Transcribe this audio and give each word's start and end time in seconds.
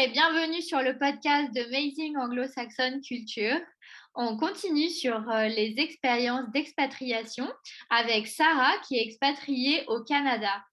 et 0.00 0.08
bienvenue 0.08 0.62
sur 0.62 0.80
le 0.80 0.96
podcast 0.96 1.52
de 1.52 1.60
Amazing 1.60 2.16
Anglo-Saxon 2.16 3.02
Culture. 3.06 3.60
On 4.14 4.38
continue 4.38 4.88
sur 4.88 5.28
euh, 5.28 5.48
les 5.48 5.74
expériences 5.76 6.50
d'expatriation 6.54 7.46
avec 7.90 8.26
Sarah 8.26 8.78
qui 8.88 8.96
est 8.96 9.02
expatriée 9.02 9.84
au 9.88 10.02
Canada. 10.02 10.64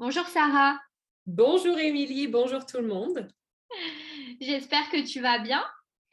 Bonjour 0.00 0.26
Sarah. 0.26 0.76
Bonjour 1.24 1.78
Émilie, 1.78 2.26
bonjour 2.26 2.66
tout 2.66 2.78
le 2.78 2.88
monde. 2.88 3.28
J'espère 4.40 4.90
que 4.90 5.06
tu 5.06 5.20
vas 5.20 5.38
bien. 5.38 5.62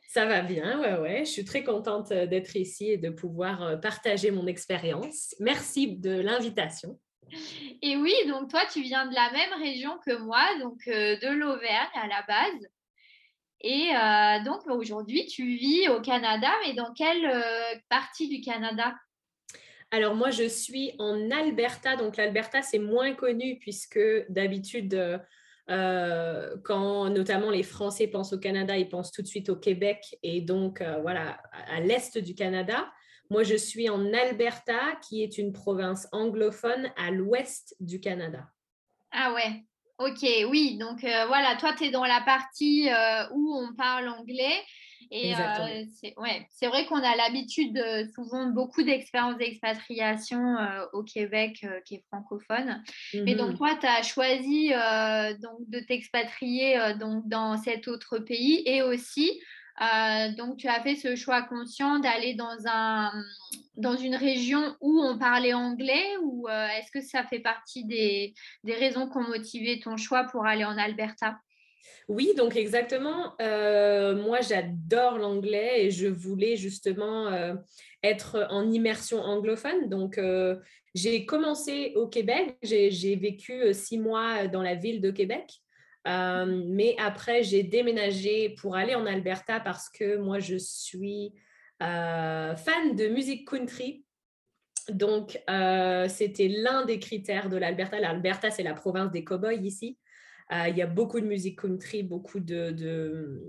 Ça 0.07 0.27
va 0.27 0.43
bien, 0.43 0.79
ouais, 0.81 0.99
ouais. 0.99 1.25
Je 1.25 1.31
suis 1.31 1.45
très 1.45 1.63
contente 1.63 2.11
euh, 2.11 2.27
d'être 2.27 2.55
ici 2.55 2.91
et 2.91 2.97
de 2.97 3.09
pouvoir 3.09 3.63
euh, 3.63 3.77
partager 3.77 4.29
mon 4.29 4.45
expérience. 4.45 5.33
Merci 5.39 5.97
de 5.97 6.11
l'invitation. 6.11 6.99
Et 7.81 7.95
oui, 7.97 8.13
donc 8.27 8.49
toi, 8.49 8.61
tu 8.71 8.81
viens 8.81 9.07
de 9.07 9.15
la 9.15 9.31
même 9.31 9.61
région 9.61 9.97
que 10.05 10.17
moi, 10.17 10.43
donc 10.59 10.87
euh, 10.87 11.17
de 11.17 11.27
l'Auvergne 11.29 11.89
à 11.95 12.07
la 12.07 12.23
base. 12.27 12.69
Et 13.61 13.89
euh, 13.95 14.43
donc 14.43 14.67
aujourd'hui, 14.67 15.27
tu 15.27 15.45
vis 15.45 15.87
au 15.89 16.01
Canada, 16.01 16.49
mais 16.65 16.73
dans 16.73 16.93
quelle 16.93 17.25
euh, 17.25 17.75
partie 17.89 18.27
du 18.27 18.41
Canada? 18.41 18.95
Alors 19.91 20.15
moi, 20.15 20.31
je 20.31 20.47
suis 20.47 20.93
en 20.99 21.29
Alberta. 21.31 21.95
Donc 21.95 22.17
l'Alberta, 22.17 22.61
c'est 22.61 22.79
moins 22.79 23.13
connu 23.13 23.59
puisque 23.59 23.99
d'habitude, 24.29 25.19
quand 25.67 27.09
notamment 27.09 27.49
les 27.49 27.63
Français 27.63 28.07
pensent 28.07 28.33
au 28.33 28.39
Canada, 28.39 28.77
ils 28.77 28.87
pensent 28.87 29.11
tout 29.11 29.21
de 29.21 29.27
suite 29.27 29.49
au 29.49 29.57
Québec 29.57 30.17
et 30.23 30.41
donc 30.41 30.81
voilà, 31.01 31.41
à 31.67 31.81
l'est 31.81 32.17
du 32.17 32.35
Canada. 32.35 32.89
Moi, 33.31 33.43
je 33.43 33.55
suis 33.55 33.89
en 33.89 34.11
Alberta, 34.11 34.99
qui 35.07 35.23
est 35.23 35.37
une 35.37 35.53
province 35.53 36.05
anglophone 36.11 36.91
à 36.97 37.11
l'ouest 37.11 37.77
du 37.79 38.01
Canada. 38.01 38.43
Ah 39.09 39.31
ouais, 39.31 39.63
ok, 39.99 40.49
oui. 40.49 40.77
Donc 40.77 41.05
euh, 41.05 41.25
voilà, 41.27 41.55
toi, 41.55 41.71
tu 41.71 41.85
es 41.85 41.91
dans 41.91 42.03
la 42.03 42.19
partie 42.25 42.89
euh, 42.89 43.29
où 43.31 43.55
on 43.55 43.73
parle 43.73 44.09
anglais. 44.09 44.61
Et 45.11 45.33
euh, 45.33 45.85
c'est 46.01 46.13
ouais, 46.17 46.45
vrai 46.61 46.85
qu'on 46.87 47.01
a 47.01 47.15
l'habitude, 47.15 47.81
souvent, 48.13 48.47
beaucoup 48.47 48.83
d'expériences 48.83 49.37
d'expatriation 49.37 50.57
au 50.91 51.03
Québec 51.03 51.65
qui 51.85 51.95
est 51.95 52.03
francophone. 52.07 52.83
Mais 53.13 53.35
donc, 53.35 53.51
mhm. 53.51 53.57
toi, 53.57 53.77
tu 53.79 53.87
as 53.87 54.03
choisi 54.03 54.69
donc, 55.41 55.69
de 55.69 55.79
t'expatrier 55.79 56.95
donc, 56.99 57.27
dans 57.27 57.55
cet 57.57 57.87
autre 57.87 58.19
pays 58.19 58.61
et 58.65 58.81
aussi 58.81 59.41
euh, 59.79 60.31
donc, 60.35 60.57
tu 60.57 60.67
as 60.67 60.81
fait 60.81 60.95
ce 60.95 61.15
choix 61.15 61.41
conscient 61.43 61.99
d'aller 61.99 62.33
dans, 62.33 62.57
un, 62.65 63.11
dans 63.77 63.95
une 63.95 64.15
région 64.15 64.75
où 64.81 65.01
on 65.01 65.17
parlait 65.17 65.53
anglais 65.53 66.17
ou 66.21 66.47
euh, 66.47 66.67
est-ce 66.77 66.91
que 66.91 67.01
ça 67.01 67.23
fait 67.23 67.39
partie 67.39 67.85
des, 67.85 68.33
des 68.63 68.73
raisons 68.73 69.09
qui 69.09 69.17
ont 69.17 69.27
motivé 69.27 69.79
ton 69.79 69.97
choix 69.97 70.25
pour 70.25 70.45
aller 70.45 70.65
en 70.65 70.77
Alberta? 70.77 71.37
Oui, 72.07 72.33
donc 72.37 72.55
exactement. 72.55 73.33
Euh, 73.41 74.15
moi, 74.15 74.41
j'adore 74.41 75.17
l'anglais 75.17 75.85
et 75.85 75.91
je 75.91 76.07
voulais 76.07 76.55
justement 76.55 77.31
être 78.03 78.47
en 78.51 78.69
immersion 78.69 79.19
anglophone. 79.21 79.89
Donc, 79.89 80.19
j'ai 80.93 81.25
commencé 81.25 81.93
au 81.95 82.07
Québec. 82.07 82.57
J'ai 82.61 83.15
vécu 83.15 83.73
six 83.73 83.97
mois 83.97 84.45
dans 84.45 84.61
la 84.61 84.75
ville 84.75 85.01
de 85.01 85.09
Québec. 85.09 85.61
Euh, 86.07 86.63
mais 86.67 86.95
après, 86.97 87.43
j'ai 87.43 87.63
déménagé 87.63 88.55
pour 88.61 88.75
aller 88.75 88.95
en 88.95 89.05
Alberta 89.05 89.59
parce 89.59 89.89
que 89.89 90.17
moi, 90.17 90.39
je 90.39 90.57
suis 90.57 91.33
euh, 91.81 92.55
fan 92.55 92.95
de 92.95 93.07
musique 93.07 93.47
country. 93.47 94.05
Donc, 94.89 95.39
euh, 95.49 96.07
c'était 96.07 96.47
l'un 96.47 96.85
des 96.85 96.99
critères 96.99 97.49
de 97.49 97.57
l'Alberta. 97.57 97.99
L'Alberta, 97.99 98.49
c'est 98.49 98.63
la 98.63 98.73
province 98.73 99.11
des 99.11 99.23
cowboys 99.23 99.63
ici. 99.63 99.97
il 100.51 100.75
y 100.75 100.81
a 100.81 100.87
beaucoup 100.87 101.21
de 101.21 101.27
musique 101.27 101.61
country, 101.61 102.03
beaucoup 102.03 102.39
de, 102.39 102.71
de, 102.71 103.41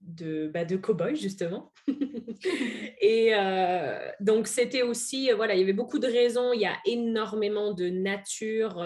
de, 0.00 0.50
bah, 0.52 0.64
de 0.64 0.76
cowboys, 0.76 1.14
justement. 1.14 1.72
et 3.00 3.32
donc, 4.20 4.48
c'était 4.48 4.82
aussi, 4.82 5.30
voilà, 5.30 5.54
il 5.54 5.60
y 5.60 5.62
avait 5.62 5.72
beaucoup 5.72 6.00
de 6.00 6.08
raisons. 6.08 6.52
Il 6.52 6.60
y 6.60 6.66
a 6.66 6.76
énormément 6.84 7.72
de 7.72 7.88
nature 7.88 8.84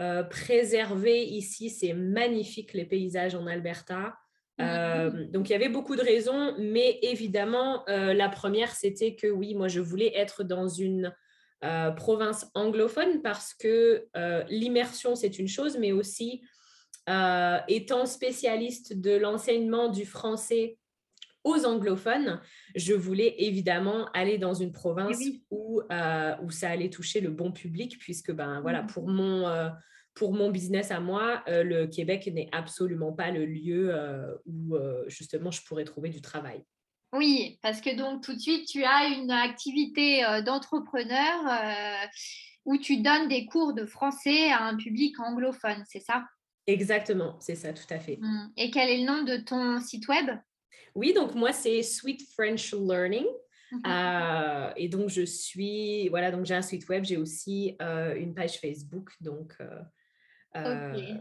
euh, 0.00 0.22
préserver 0.22 1.22
ici. 1.24 1.68
C'est 1.68 1.92
magnifique 1.92 2.72
les 2.72 2.86
paysages 2.86 3.34
en 3.34 3.46
Alberta. 3.46 4.14
Euh, 4.58 5.26
donc 5.26 5.48
il 5.48 5.52
y 5.52 5.54
avait 5.54 5.68
beaucoup 5.68 5.94
de 5.94 6.00
raisons, 6.00 6.54
mais 6.58 6.98
évidemment, 7.02 7.86
euh, 7.88 8.14
la 8.14 8.30
première, 8.30 8.74
c'était 8.74 9.14
que 9.14 9.26
oui, 9.26 9.54
moi, 9.54 9.68
je 9.68 9.80
voulais 9.80 10.12
être 10.16 10.42
dans 10.42 10.68
une 10.68 11.14
province 11.96 12.46
anglophone 12.54 13.20
parce 13.20 13.52
que 13.52 14.06
l'immersion, 14.48 15.14
c'est 15.14 15.38
une 15.38 15.48
chose, 15.48 15.76
mais 15.76 15.92
aussi 15.92 16.40
étant 17.68 18.06
spécialiste 18.06 18.98
de 18.98 19.10
l'enseignement 19.10 19.90
du 19.90 20.06
français 20.06 20.78
aux 21.44 21.64
anglophones, 21.64 22.40
je 22.74 22.92
voulais 22.92 23.34
évidemment 23.38 24.06
aller 24.12 24.38
dans 24.38 24.54
une 24.54 24.72
province 24.72 25.18
où, 25.50 25.80
où 25.80 26.50
ça 26.50 26.70
allait 26.70 26.90
toucher 26.90 27.20
le 27.20 27.30
bon 27.30 27.50
public, 27.52 27.98
puisque 27.98 28.32
ben, 28.32 28.60
voilà, 28.60 28.82
mmh. 28.82 28.86
pour 28.88 29.08
mon, 29.08 29.70
pour 30.14 30.34
mon 30.34 30.50
business 30.50 30.90
à 30.90 31.00
moi, 31.00 31.42
euh, 31.48 31.62
le 31.62 31.86
Québec 31.86 32.28
n'est 32.32 32.48
absolument 32.52 33.12
pas 33.12 33.30
le 33.30 33.46
lieu 33.46 33.94
euh, 33.94 34.34
où 34.46 34.76
euh, 34.76 35.04
justement 35.08 35.50
je 35.50 35.62
pourrais 35.64 35.84
trouver 35.84 36.10
du 36.10 36.20
travail. 36.20 36.62
Oui, 37.12 37.58
parce 37.62 37.80
que 37.80 37.96
donc 37.96 38.22
tout 38.22 38.34
de 38.34 38.38
suite, 38.38 38.68
tu 38.68 38.84
as 38.84 39.06
une 39.06 39.30
activité 39.30 40.22
d'entrepreneur 40.46 42.08
où 42.64 42.76
tu 42.76 42.98
donnes 42.98 43.26
des 43.26 43.46
cours 43.46 43.74
de 43.74 43.84
français 43.84 44.52
à 44.52 44.62
un 44.64 44.76
public 44.76 45.18
anglophone, 45.18 45.82
c'est 45.88 46.00
ça? 46.00 46.24
Exactement, 46.68 47.36
c'est 47.40 47.56
ça, 47.56 47.72
tout 47.72 47.92
à 47.92 47.98
fait. 47.98 48.18
Mmh. 48.20 48.52
Et 48.58 48.70
quel 48.70 48.90
est 48.90 48.98
le 48.98 49.06
nom 49.06 49.22
de 49.24 49.38
ton 49.38 49.80
site 49.80 50.06
web? 50.06 50.30
Oui, 50.94 51.12
donc 51.12 51.34
moi, 51.34 51.52
c'est 51.52 51.82
Sweet 51.82 52.22
French 52.34 52.72
Learning. 52.72 53.26
Mmh 53.72 54.72
et 54.76 54.88
donc, 54.88 55.10
je 55.10 55.22
suis, 55.24 56.08
voilà, 56.08 56.32
donc 56.32 56.44
j'ai 56.44 56.54
un 56.54 56.62
site 56.62 56.88
web, 56.88 57.04
j'ai 57.04 57.16
aussi 57.16 57.76
une 57.80 58.34
page 58.34 58.58
Facebook. 58.58 59.10
Donc, 59.20 59.54
Ok. 60.54 60.62
Euh, 60.62 61.14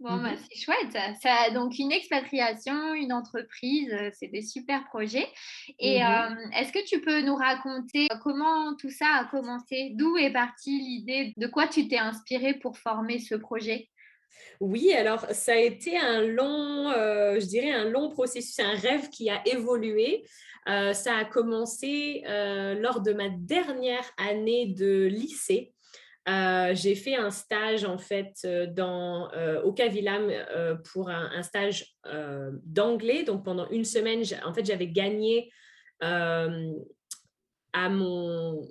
bon, 0.00 0.16
bah, 0.16 0.32
mmh 0.32 0.38
c'est 0.50 0.58
chouette. 0.58 0.98
Ça, 1.22 1.50
donc, 1.50 1.78
une 1.78 1.92
expatriation, 1.92 2.94
une 2.94 3.12
entreprise, 3.12 3.92
euh, 3.92 4.10
c'est 4.12 4.28
des 4.28 4.42
super 4.42 4.84
projets. 4.86 5.28
Et 5.78 6.00
mmh 6.00 6.50
est-ce 6.54 6.72
que 6.72 6.84
tu 6.84 7.00
peux 7.00 7.20
nous 7.22 7.36
raconter 7.36 8.08
comment 8.22 8.74
tout 8.76 8.90
ça 8.90 9.06
a 9.20 9.24
commencé? 9.26 9.92
D'où 9.94 10.16
est 10.16 10.32
partie 10.32 10.78
l'idée? 10.78 11.32
De 11.36 11.46
quoi 11.46 11.68
tu 11.68 11.86
t'es 11.88 11.98
inspiré 11.98 12.54
pour 12.54 12.76
former 12.78 13.18
ce 13.18 13.34
projet? 13.34 13.88
Oui, 14.60 14.92
alors 14.92 15.26
ça 15.30 15.52
a 15.52 15.56
été 15.56 15.98
un 15.98 16.22
long, 16.22 16.90
euh, 16.90 17.40
je 17.40 17.46
dirais 17.46 17.70
un 17.70 17.84
long 17.84 18.10
processus, 18.10 18.58
un 18.60 18.74
rêve 18.74 19.08
qui 19.10 19.30
a 19.30 19.42
évolué. 19.46 20.24
ça 20.66 21.16
a 21.18 21.24
commencé 21.24 22.22
lors 22.26 23.00
de 23.00 23.12
ma 23.12 23.28
dernière 23.28 24.10
année 24.16 24.66
de 24.66 25.04
lycée. 25.06 25.74
Euh, 26.26 26.74
j'ai 26.74 26.94
fait 26.94 27.16
un 27.16 27.30
stage 27.30 27.84
en 27.84 27.98
fait 27.98 28.32
euh, 28.46 28.66
dans, 28.66 29.30
euh, 29.32 29.60
au 29.62 29.74
Cavillam 29.74 30.32
pour 30.92 31.10
un, 31.10 31.42
stage 31.42 31.96
d'anglais. 32.64 33.24
Donc 33.24 33.44
pendant 33.44 33.68
une 33.70 33.84
semaine, 33.84 34.22
en 34.44 34.54
fait, 34.54 34.64
j'avais 34.64 34.88
gagné 34.88 35.50
à 37.74 37.90
mon, 37.90 38.62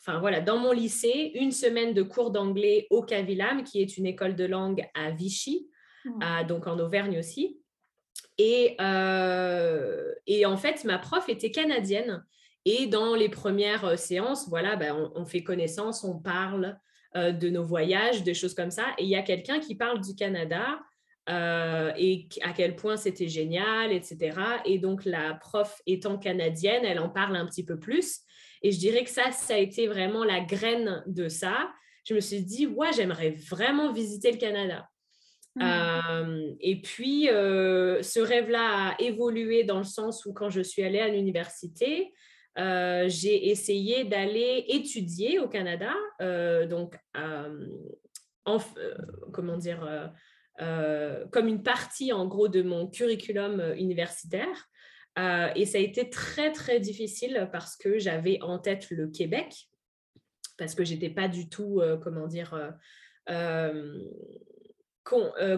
enfin 0.00 0.18
voilà, 0.20 0.40
dans 0.40 0.56
mon 0.56 0.72
lycée, 0.72 1.32
une 1.34 1.52
semaine 1.52 1.92
de 1.92 2.02
cours 2.02 2.30
d'anglais 2.30 2.86
au 2.88 3.02
Cavillam, 3.02 3.64
qui 3.64 3.82
est 3.82 3.98
une 3.98 4.06
école 4.06 4.36
de 4.36 4.44
langue 4.44 4.88
à 4.94 5.10
Vichy, 5.10 5.68
mmh. 6.04 6.46
donc 6.48 6.66
en 6.66 6.78
Auvergne 6.78 7.18
aussi. 7.18 7.60
Et, 8.38 8.76
et 10.26 10.46
en 10.46 10.56
fait, 10.56 10.84
ma 10.84 10.98
prof 10.98 11.28
était 11.28 11.50
canadienne. 11.50 12.24
Et 12.68 12.88
dans 12.88 13.14
les 13.14 13.28
premières 13.28 13.84
euh, 13.84 13.96
séances, 13.96 14.48
voilà, 14.48 14.74
ben, 14.74 15.12
on, 15.14 15.24
fait 15.24 15.44
connaissance, 15.44 16.02
on 16.02 16.18
parle 16.18 16.76
euh, 17.14 17.30
de 17.30 17.48
nos 17.48 17.62
voyages, 17.62 18.24
des 18.24 18.34
choses 18.34 18.54
comme 18.54 18.72
ça. 18.72 18.86
Et 18.98 19.04
il 19.04 19.08
y 19.08 19.14
a 19.14 19.22
quelqu'un 19.22 19.60
qui 19.60 19.76
parle 19.76 20.00
du 20.00 20.16
Canada 20.16 20.80
euh, 21.28 21.92
et 21.96 22.28
à 22.42 22.52
quel 22.52 22.76
point 22.76 22.96
c'était 22.96 23.28
génial, 23.28 23.92
etc. 23.92 24.38
Et 24.64 24.78
donc, 24.78 25.04
la 25.04 25.34
prof 25.34 25.80
étant 25.86 26.18
canadienne, 26.18 26.84
elle 26.84 26.98
en 26.98 27.08
parle 27.08 27.36
un 27.36 27.46
petit 27.46 27.64
peu 27.64 27.78
plus. 27.78 28.20
Et 28.62 28.72
je 28.72 28.78
dirais 28.78 29.04
que 29.04 29.10
ça, 29.10 29.32
ça 29.32 29.54
a 29.54 29.58
été 29.58 29.86
vraiment 29.86 30.24
la 30.24 30.40
graine 30.40 31.02
de 31.06 31.28
ça. 31.28 31.70
Je 32.04 32.14
me 32.14 32.20
suis 32.20 32.42
dit, 32.42 32.66
ouais, 32.66 32.92
j'aimerais 32.92 33.30
vraiment 33.30 33.92
visiter 33.92 34.30
le 34.30 34.38
Canada. 34.38 34.88
Mmh. 35.58 36.56
et 36.60 36.82
puis, 36.82 37.28
ce 37.28 38.20
rêve-là 38.20 38.90
a 38.90 39.00
évolué 39.00 39.64
dans 39.64 39.78
le 39.78 39.84
sens 39.84 40.26
où 40.26 40.34
quand 40.34 40.50
je 40.50 40.60
suis 40.60 40.82
allée 40.82 41.00
à 41.00 41.08
l'université, 41.08 42.12
euh, 42.58 43.04
j'ai 43.08 43.50
essayé 43.50 44.04
d'aller 44.04 44.64
étudier 44.68 45.38
au 45.38 45.48
Canada, 45.48 45.92
euh, 46.22 46.66
donc 46.66 46.98
euh, 47.16 47.68
comment 49.32 49.58
dire, 49.58 50.10
comme 50.58 51.48
une 51.48 51.62
partie 51.62 52.12
en 52.12 52.26
gros 52.26 52.48
de 52.48 52.62
mon 52.62 52.88
curriculum 52.88 53.74
universitaire. 53.76 54.68
et 55.18 55.66
ça 55.66 55.78
a 55.78 55.80
été 55.80 56.08
très 56.10 56.52
très 56.52 56.80
difficile 56.80 57.48
parce 57.52 57.76
que 57.76 57.98
j'avais 57.98 58.38
en 58.42 58.58
tête 58.58 58.90
le 58.90 59.08
Québec, 59.08 59.68
parce 60.58 60.74
que 60.74 60.84
j'étais 60.84 61.10
pas 61.10 61.28
du 61.28 61.48
tout, 61.48 61.82
comment 62.02 62.26
dire, 62.26 62.54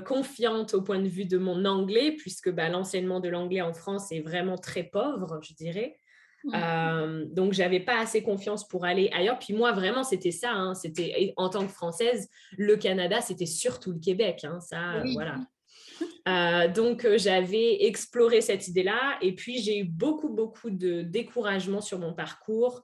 confiante 0.04 0.74
au 0.74 0.82
point 0.82 1.00
de 1.00 1.08
vue 1.08 1.24
de 1.24 1.38
mon 1.38 1.64
anglais, 1.64 2.12
puisque 2.12 2.50
bah, 2.50 2.68
l'enseignement 2.68 3.20
de 3.20 3.28
l'anglais 3.28 3.62
en 3.62 3.72
France 3.72 4.12
est 4.12 4.20
vraiment 4.20 4.58
très 4.58 4.84
pauvre, 4.84 5.40
je 5.42 5.54
dirais. 5.54 5.97
Mmh. 6.44 7.34
donc, 7.34 7.52
j'avais 7.52 7.80
pas 7.80 7.98
assez 8.00 8.22
confiance 8.22 8.66
pour 8.66 8.84
aller 8.84 9.10
ailleurs. 9.12 9.38
Puis 9.38 9.54
moi, 9.54 9.72
vraiment, 9.72 10.04
c'était 10.04 10.30
ça. 10.30 10.52
Hein, 10.52 10.74
c'était 10.74 11.34
en 11.36 11.48
tant 11.48 11.66
que 11.66 11.72
Française, 11.72 12.28
le 12.56 12.76
Canada, 12.76 13.20
c'était 13.20 13.46
surtout 13.46 13.92
le 13.92 13.98
Québec. 13.98 14.44
Hein, 14.44 14.60
ça, 14.60 15.02
voilà. 15.12 15.36
Euh, 16.28 16.68
donc, 16.68 17.04
euh, 17.04 17.18
j'avais 17.18 17.84
exploré 17.84 18.40
cette 18.40 18.68
idée-là. 18.68 19.18
Et 19.20 19.34
puis, 19.34 19.60
j'ai 19.62 19.78
eu 19.78 19.84
beaucoup, 19.84 20.28
beaucoup 20.28 20.70
de 20.70 21.02
découragement 21.02 21.80
sur 21.80 21.98
mon 21.98 22.14
parcours. 22.14 22.82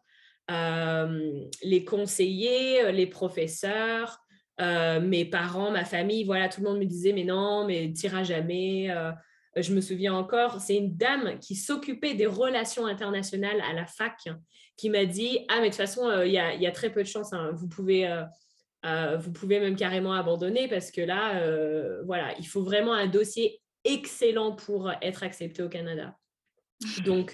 les 0.48 1.84
conseillers, 1.84 2.92
les 2.92 3.06
professeurs, 3.06 4.18
mes 4.58 5.24
parents, 5.24 5.70
ma 5.70 5.84
famille, 5.84 6.24
voilà, 6.24 6.48
tout 6.48 6.60
le 6.60 6.68
monde 6.68 6.78
me 6.78 6.84
disait, 6.84 7.12
mais 7.12 7.24
non, 7.24 7.66
mais 7.66 7.92
t'iras 7.92 8.24
jamais 8.24 8.90
je 9.56 9.74
me 9.74 9.80
souviens 9.80 10.14
encore, 10.14 10.60
c'est 10.60 10.76
une 10.76 10.96
dame 10.96 11.38
qui 11.38 11.54
s'occupait 11.54 12.14
des 12.14 12.26
relations 12.26 12.86
internationales 12.86 13.62
à 13.68 13.72
la 13.72 13.86
fac 13.86 14.28
qui 14.76 14.90
m'a 14.90 15.04
dit 15.04 15.38
Ah, 15.48 15.56
mais 15.56 15.64
de 15.64 15.68
toute 15.68 15.76
façon, 15.76 16.08
euh, 16.08 16.26
il 16.26 16.32
y, 16.32 16.38
a, 16.38 16.72
très 16.72 16.90
peu 16.90 17.02
de 17.02 17.08
chance, 17.08 17.32
hein. 17.32 17.50
vous, 17.54 17.68
pouvez, 17.68 18.06
euh, 18.06 18.24
euh, 18.84 19.16
vous 19.16 19.32
pouvez 19.32 19.60
même 19.60 19.76
carrément 19.76 20.12
abandonner 20.12 20.68
parce 20.68 20.90
que 20.90 21.00
là, 21.00 21.40
voilà, 22.04 22.34
il 22.38 22.46
faut 22.46 22.62
vraiment 22.62 22.94
un 22.94 23.06
dossier 23.06 23.60
excellent 23.84 24.52
pour 24.52 24.90
être 25.02 25.22
accepté 25.22 25.62
au 25.62 25.68
Canada. 25.68 26.16
Donc, 27.04 27.30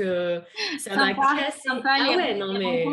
ça 0.78 0.94
m'a 0.94 1.14
cassé. 1.14 1.68
ah 1.68 2.14
ouais, 2.16 2.34
non, 2.34 2.52
mais 2.52 2.84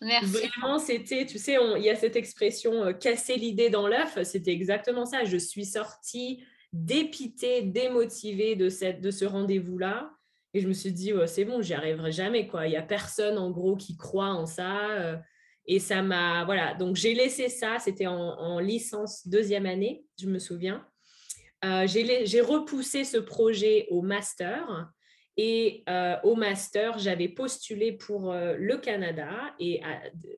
vraiment, 0.00 0.78
c'était, 0.78 1.26
tu 1.26 1.38
sais, 1.38 1.58
il 1.76 1.82
y 1.82 1.90
a 1.90 1.96
cette 1.96 2.16
expression 2.16 2.92
casser 2.94 3.36
l'idée 3.36 3.68
dans 3.68 3.88
l'œuf. 3.88 4.22
C'était 4.22 4.52
exactement 4.52 5.04
ça. 5.04 5.24
Je 5.24 5.36
suis 5.36 5.66
sortie 5.66 6.44
dépité, 6.72 7.62
démotivé 7.62 8.56
de, 8.56 8.68
cette, 8.68 9.00
de 9.00 9.10
ce 9.10 9.24
rendez-vous-là. 9.24 10.10
Et 10.54 10.60
je 10.60 10.68
me 10.68 10.72
suis 10.72 10.92
dit, 10.92 11.12
c'est 11.26 11.44
bon, 11.44 11.62
j'y 11.62 11.74
arriverai 11.74 12.12
jamais. 12.12 12.48
Il 12.64 12.68
n'y 12.68 12.76
a 12.76 12.82
personne, 12.82 13.38
en 13.38 13.50
gros, 13.50 13.76
qui 13.76 13.96
croit 13.96 14.30
en 14.30 14.46
ça. 14.46 14.90
Euh. 14.90 15.16
et 15.66 15.78
ça 15.78 16.02
m'a... 16.02 16.44
Voilà, 16.44 16.74
donc 16.74 16.96
j'ai 16.96 17.14
laissé 17.14 17.48
ça. 17.48 17.78
C'était 17.78 18.06
en, 18.06 18.58
licence 18.58 19.26
deuxième 19.26 19.66
année, 19.66 20.04
je 20.20 20.28
me 20.28 20.38
souviens. 20.38 20.86
Euh, 21.64 21.86
j'ai 21.86 22.40
repoussé 22.40 23.04
ce 23.04 23.18
projet 23.18 23.86
au 23.90 24.02
master. 24.02 24.90
Et 25.38 25.82
euh, 25.88 26.16
au 26.24 26.34
master, 26.34 26.98
j'avais 26.98 27.28
postulé 27.28 27.92
pour 27.92 28.34
le 28.34 28.76
Canada. 28.76 29.54
Et 29.58 29.80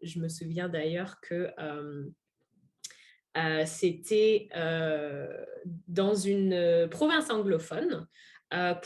je 0.03 0.21
me 0.21 0.29
souviens 0.29 0.69
d'ailleurs 0.69 1.17
que 1.21 1.51
c'était 3.67 4.49
euh, 4.57 5.27
dans 5.89 6.15
une 6.15 6.53
euh, 6.53 6.89
province 6.89 7.31
anglophone 7.31 8.07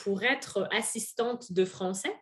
pour 0.03 0.23
être 0.23 0.67
assistante 0.73 1.53
de 1.53 1.67
français. 1.67 2.15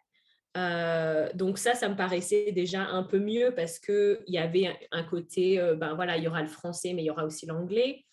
donc 1.35 1.59
ça, 1.59 1.75
ça 1.75 1.89
me 1.89 1.95
paraissait 1.95 2.51
déjà 2.51 2.83
un 2.83 3.05
peu 3.05 3.21
mieux 3.21 3.53
parce 3.55 3.79
qu'il 3.79 4.19
y 4.27 4.39
avait 4.39 4.77
un, 4.91 5.05
côté, 5.05 5.57
ben 5.77 5.95
voilà, 5.95 6.17
il 6.17 6.25
y 6.25 6.27
aura 6.27 6.43
le 6.43 6.49
français, 6.49 6.93
mais 6.93 7.03
il 7.03 7.05
y 7.05 7.11
aura 7.11 7.25
aussi 7.25 7.47
l'anglais. 7.47 8.05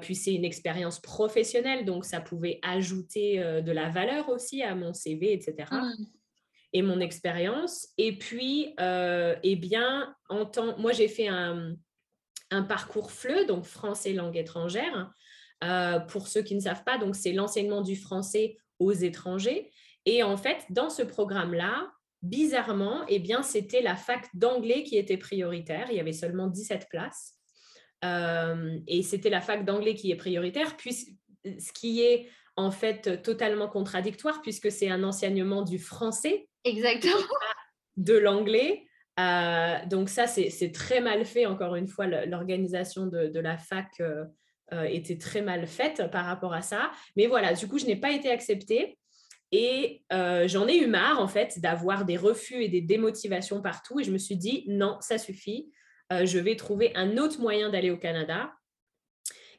puis 0.00 0.14
c'est 0.14 0.32
une 0.32 0.46
expérience 0.46 1.00
professionnelle, 1.00 1.84
donc 1.84 2.06
ça 2.06 2.22
pouvait 2.22 2.60
ajouter 2.62 3.60
de 3.62 3.72
la 3.72 3.90
valeur 3.90 4.30
aussi 4.30 4.62
à 4.62 4.74
mon 4.74 4.94
CV, 4.94 5.34
etc. 5.34 5.68
Mmh. 5.70 6.06
Et 6.72 6.80
mon 6.80 6.98
expérience. 6.98 7.88
Et 7.98 8.16
puis, 8.16 8.74
eh 8.78 9.56
bien, 9.56 10.16
en 10.30 10.46
temps, 10.46 10.78
moi 10.78 10.92
j'ai 10.92 11.08
fait 11.08 11.28
un, 11.28 11.74
un 12.52 12.62
parcours 12.62 13.10
FLE, 13.10 13.46
donc 13.46 13.64
français 13.64 14.12
langue 14.12 14.36
étrangère. 14.36 15.10
Euh, 15.64 16.00
pour 16.00 16.28
ceux 16.28 16.42
qui 16.42 16.54
ne 16.54 16.60
savent 16.60 16.84
pas, 16.84 16.98
donc 16.98 17.14
c'est 17.14 17.32
l'enseignement 17.32 17.82
du 17.82 17.96
français 17.96 18.56
aux 18.78 18.92
étrangers. 18.92 19.70
Et 20.06 20.22
en 20.22 20.36
fait, 20.36 20.64
dans 20.70 20.90
ce 20.90 21.02
programme-là, 21.02 21.92
bizarrement, 22.20 23.04
eh 23.08 23.18
bien, 23.18 23.42
c'était 23.42 23.82
la 23.82 23.96
fac 23.96 24.28
d'anglais 24.34 24.82
qui 24.82 24.96
était 24.96 25.16
prioritaire. 25.16 25.86
Il 25.90 25.96
y 25.96 26.00
avait 26.00 26.12
seulement 26.12 26.48
17 26.48 26.88
places. 26.88 27.34
Euh, 28.04 28.78
et 28.88 29.02
c'était 29.02 29.30
la 29.30 29.40
fac 29.40 29.64
d'anglais 29.64 29.94
qui 29.94 30.10
est 30.10 30.16
prioritaire, 30.16 30.76
puis, 30.76 30.92
ce 31.44 31.72
qui 31.72 32.02
est 32.02 32.28
en 32.56 32.70
fait 32.70 33.22
totalement 33.22 33.68
contradictoire 33.68 34.42
puisque 34.42 34.70
c'est 34.70 34.90
un 34.90 35.02
enseignement 35.04 35.62
du 35.62 35.78
français. 35.78 36.48
Exactement. 36.64 37.14
De 37.96 38.14
l'anglais. 38.14 38.84
Euh, 39.20 39.76
donc 39.86 40.08
ça, 40.08 40.26
c'est 40.26 40.72
très 40.72 41.00
mal 41.00 41.24
fait. 41.24 41.46
Encore 41.46 41.76
une 41.76 41.88
fois, 41.88 42.06
l'organisation 42.06 43.06
de, 43.06 43.38
la 43.38 43.58
fac 43.58 43.88
euh, 44.00 44.24
euh, 44.72 44.84
était 44.84 45.18
très 45.18 45.42
mal 45.42 45.66
faite 45.66 46.10
par 46.10 46.24
rapport 46.24 46.54
à 46.54 46.62
ça. 46.62 46.90
Mais 47.16 47.26
voilà, 47.26 47.52
du 47.52 47.68
coup, 47.68 47.78
je 47.78 47.86
n'ai 47.86 47.96
pas 47.96 48.12
été 48.12 48.30
acceptée. 48.30 48.98
Et 49.54 50.02
j'en 50.10 50.66
ai 50.66 50.78
eu 50.78 50.86
marre, 50.86 51.20
en 51.20 51.28
fait, 51.28 51.60
d'avoir 51.60 52.06
des 52.06 52.16
refus 52.16 52.62
et 52.62 52.68
des 52.68 52.80
démotivations 52.80 53.60
partout. 53.60 54.00
Et 54.00 54.04
je 54.04 54.10
me 54.10 54.16
suis 54.16 54.36
dit, 54.36 54.64
non, 54.66 54.96
ça 55.00 55.18
suffit. 55.18 55.70
je 56.10 56.38
vais 56.38 56.56
trouver 56.56 56.92
un 56.94 57.18
autre 57.18 57.38
moyen 57.38 57.68
d'aller 57.68 57.90
au 57.90 57.98
Canada. 57.98 58.50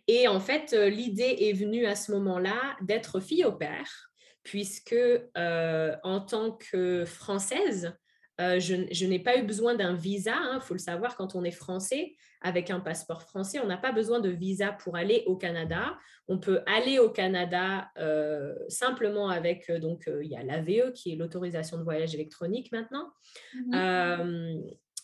Et 0.07 0.27
en 0.27 0.39
fait, 0.39 0.73
l'idée 0.73 1.37
est 1.41 1.53
venue 1.53 1.85
à 1.85 1.95
ce 1.95 2.11
moment-là 2.13 2.75
d'être 2.81 3.19
fille 3.19 3.45
au 3.45 3.51
père, 3.51 4.09
puisque 4.41 4.95
en 5.35 6.21
tant 6.21 6.53
que 6.53 7.05
Française, 7.05 7.95
euh, 8.41 8.59
je, 8.59 9.05
n'ai 9.05 9.19
pas 9.19 9.37
eu 9.37 9.43
besoin 9.43 9.75
d'un 9.75 9.93
visa, 9.93 10.31
il 10.31 10.55
hein, 10.55 10.59
faut 10.59 10.73
le 10.73 10.79
savoir, 10.79 11.15
quand 11.15 11.35
on 11.35 11.43
est 11.43 11.51
français, 11.51 12.15
avec 12.41 12.71
un 12.71 12.79
passeport 12.79 13.21
français, 13.21 13.59
on 13.59 13.67
n'a 13.67 13.77
pas 13.77 13.91
besoin 13.91 14.19
de 14.19 14.29
visa 14.29 14.71
pour 14.71 14.95
aller 14.95 15.23
au 15.27 15.37
Canada. 15.37 15.97
On 16.27 16.39
peut 16.39 16.61
aller 16.65 16.99
au 16.99 17.09
Canada 17.09 17.89
euh, 17.97 18.55
simplement 18.69 19.29
avec, 19.29 19.69
euh, 19.69 19.79
donc 19.79 20.09
il 20.21 20.29
y 20.29 20.35
a 20.35 20.43
l'AVE 20.43 20.93
qui 20.93 21.13
est 21.13 21.15
l'autorisation 21.15 21.77
de 21.77 21.83
voyage 21.83 22.15
électronique 22.15 22.71
maintenant. 22.71 23.11
Mmh. 23.53 24.61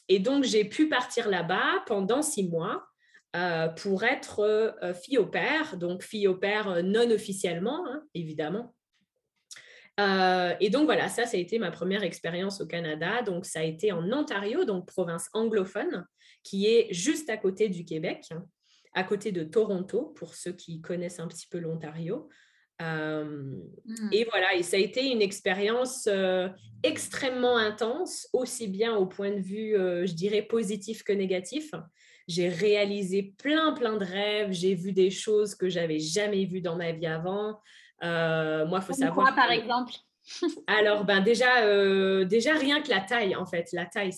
et 0.08 0.20
donc 0.20 0.44
j'ai 0.44 0.66
pu 0.66 0.90
partir 0.90 1.30
là-bas 1.30 1.84
pendant 1.86 2.22
six 2.22 2.48
mois. 2.50 2.86
pour 3.78 4.04
être 4.04 4.76
fille 5.04 5.20
au 5.20 5.28
père, 5.28 5.78
donc 5.78 6.02
fille 6.02 6.28
au 6.28 6.36
père 6.36 6.84
non 6.84 7.10
officiellement, 7.12 7.86
hein, 7.88 8.02
évidemment, 8.16 8.74
euh, 10.00 10.54
et 10.60 10.70
donc 10.70 10.86
voilà, 10.86 11.10
ça, 11.10 11.26
ça 11.26 11.36
a 11.36 11.40
été 11.40 11.60
ma 11.60 11.72
première 11.72 12.04
expérience 12.04 12.62
au 12.62 12.68
Canada. 12.68 13.22
Donc 13.24 13.46
ça 13.46 13.60
a 13.60 13.64
été 13.64 13.92
en 13.92 14.12
Ontario, 14.12 14.64
donc 14.64 14.88
province 14.88 15.30
anglophone, 15.34 16.06
qui 16.44 16.68
est 16.68 16.88
juste 16.94 17.30
à 17.30 17.38
côté 17.38 17.68
du 17.70 17.84
Québec, 17.84 18.30
à 18.94 19.04
côté 19.04 19.32
de 19.32 19.44
Toronto, 19.44 20.14
pour 20.16 20.36
ceux 20.36 20.54
qui 20.54 20.82
connaissent 20.82 21.20
un 21.20 21.28
petit 21.28 21.48
peu 21.48 21.60
l'Ontario. 21.60 22.30
Euh, 22.82 23.26
hmm. 23.86 24.10
Et 24.14 24.24
voilà, 24.24 24.56
et 24.56 24.64
ça 24.64 24.78
a 24.78 24.80
été 24.80 25.12
une 25.12 25.22
expérience 25.22 26.08
euh, 26.08 26.48
extrêmement 26.82 27.58
intense, 27.58 28.30
aussi 28.32 28.70
bien 28.70 28.96
au 28.96 29.06
point 29.06 29.32
de 29.32 29.42
vue, 29.42 29.74
je 29.76 30.14
dirais, 30.14 30.44
positif 30.44 31.04
que 31.04 31.12
négatif. 31.12 31.72
J'ai 32.30 32.48
réalisé 32.48 33.34
plein, 33.38 33.74
plein 33.74 33.98
de 33.98 34.06
rêves. 34.06 34.52
J'ai 34.52 34.76
vu 34.76 34.94
des 34.94 35.10
choses 35.10 35.56
que 35.56 35.68
j'avais 35.68 36.00
jamais 36.00 36.46
vues 36.46 36.62
dans 36.62 36.78
ma 36.78 36.94
vie 36.94 37.08
avant. 37.08 37.60
Euh, 38.04 38.66
moi, 38.66 38.80
il 38.82 38.86
faut 38.86 38.94
savoir. 38.94 39.28
Quoi, 39.28 39.36
par 39.36 39.52
exemple 39.52 39.94
alors, 40.68 41.06
ben 41.06 41.22
déjà, 41.22 41.64
euh, 41.64 42.24
déjà, 42.24 42.54
rien 42.54 42.82
que 42.82 42.90
la 42.90 43.00
taille, 43.00 43.36
en 43.36 43.46
fait, 43.46 43.70
la 43.74 43.86
taille, 43.86 44.12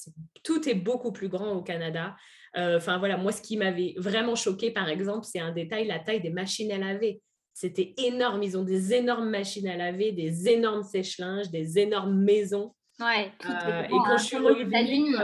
tout 0.43 0.67
est 0.67 0.75
beaucoup 0.75 1.13
plus 1.13 1.29
grand 1.29 1.53
au 1.53 1.61
Canada. 1.61 2.15
Euh, 2.57 2.77
enfin, 2.77 2.97
voilà, 2.97 3.15
moi, 3.15 3.31
ce 3.31 3.41
qui 3.41 3.55
m'avait 3.55 3.93
vraiment 3.97 4.35
choqué, 4.35 4.71
par 4.71 4.89
exemple, 4.89 5.25
c'est 5.25 5.39
un 5.39 5.53
détail, 5.53 5.87
la 5.87 5.99
taille 5.99 6.19
des 6.19 6.29
machines 6.29 6.71
à 6.71 6.77
laver. 6.77 7.21
C'était 7.53 7.93
énorme. 7.97 8.43
Ils 8.43 8.57
ont 8.57 8.63
des 8.63 8.93
énormes 8.93 9.29
machines 9.29 9.67
à 9.69 9.77
laver, 9.77 10.11
des 10.11 10.49
énormes 10.49 10.83
sèche-linges, 10.83 11.49
des 11.49 11.79
énormes 11.79 12.19
maisons. 12.21 12.73
Ouais. 12.99 13.31
et 13.43 13.89
quand 13.89 14.05
hein, 14.05 14.17
je 14.17 14.23
suis 14.23 14.37
revenue... 14.37 15.15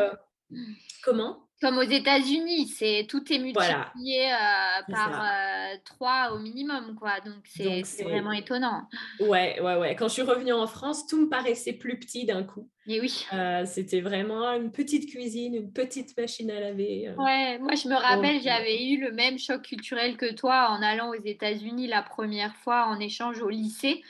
comment? 1.03 1.46
Comme 1.59 1.79
aux 1.79 1.89
États-Unis, 1.89 2.67
c'est 2.67 3.07
tout 3.09 3.33
est 3.33 3.39
multiplié 3.39 4.31
euh, 4.31 4.91
par 4.91 5.23
euh, 5.23 5.75
trois 5.85 6.33
au 6.33 6.39
minimum, 6.39 6.95
quoi. 6.99 7.19
Donc 7.25 7.43
c'est 7.45 8.03
vraiment 8.03 8.31
étonnant. 8.31 8.87
Ouais, 9.19 9.59
ouais, 9.59 9.75
ouais. 9.75 9.95
Quand 9.95 10.07
je 10.07 10.13
suis 10.13 10.21
revenue 10.21 10.53
en 10.53 10.67
France, 10.67 11.07
tout 11.07 11.19
me 11.19 11.29
paraissait 11.29 11.73
plus 11.73 11.97
petit 11.97 12.25
d'un 12.25 12.43
coup. 12.43 12.69
Et 12.85 13.01
oui. 13.01 13.25
Euh, 13.33 13.65
c'était 13.65 14.01
vraiment 14.01 14.51
une 14.51 14.71
petite 14.71 15.09
cuisine, 15.09 15.55
une 15.55 15.73
petite 15.73 16.15
machine 16.15 16.51
à 16.51 16.59
laver. 16.59 17.09
Ouais, 17.17 17.57
moi 17.57 17.73
je 17.73 17.89
me 17.89 17.95
rappelle, 17.95 18.39
j'avais 18.41 18.85
eu 18.85 19.01
le 19.01 19.11
même 19.11 19.39
choc 19.39 19.63
culturel 19.63 20.15
que 20.15 20.31
toi 20.33 20.69
en 20.69 20.81
allant 20.81 21.09
aux 21.09 21.21
États-Unis 21.21 21.87
la 21.87 22.03
première 22.03 22.55
fois 22.55 22.85
en 22.85 22.99
échange 22.99 23.41
au 23.41 23.49
lycée. 23.49 24.03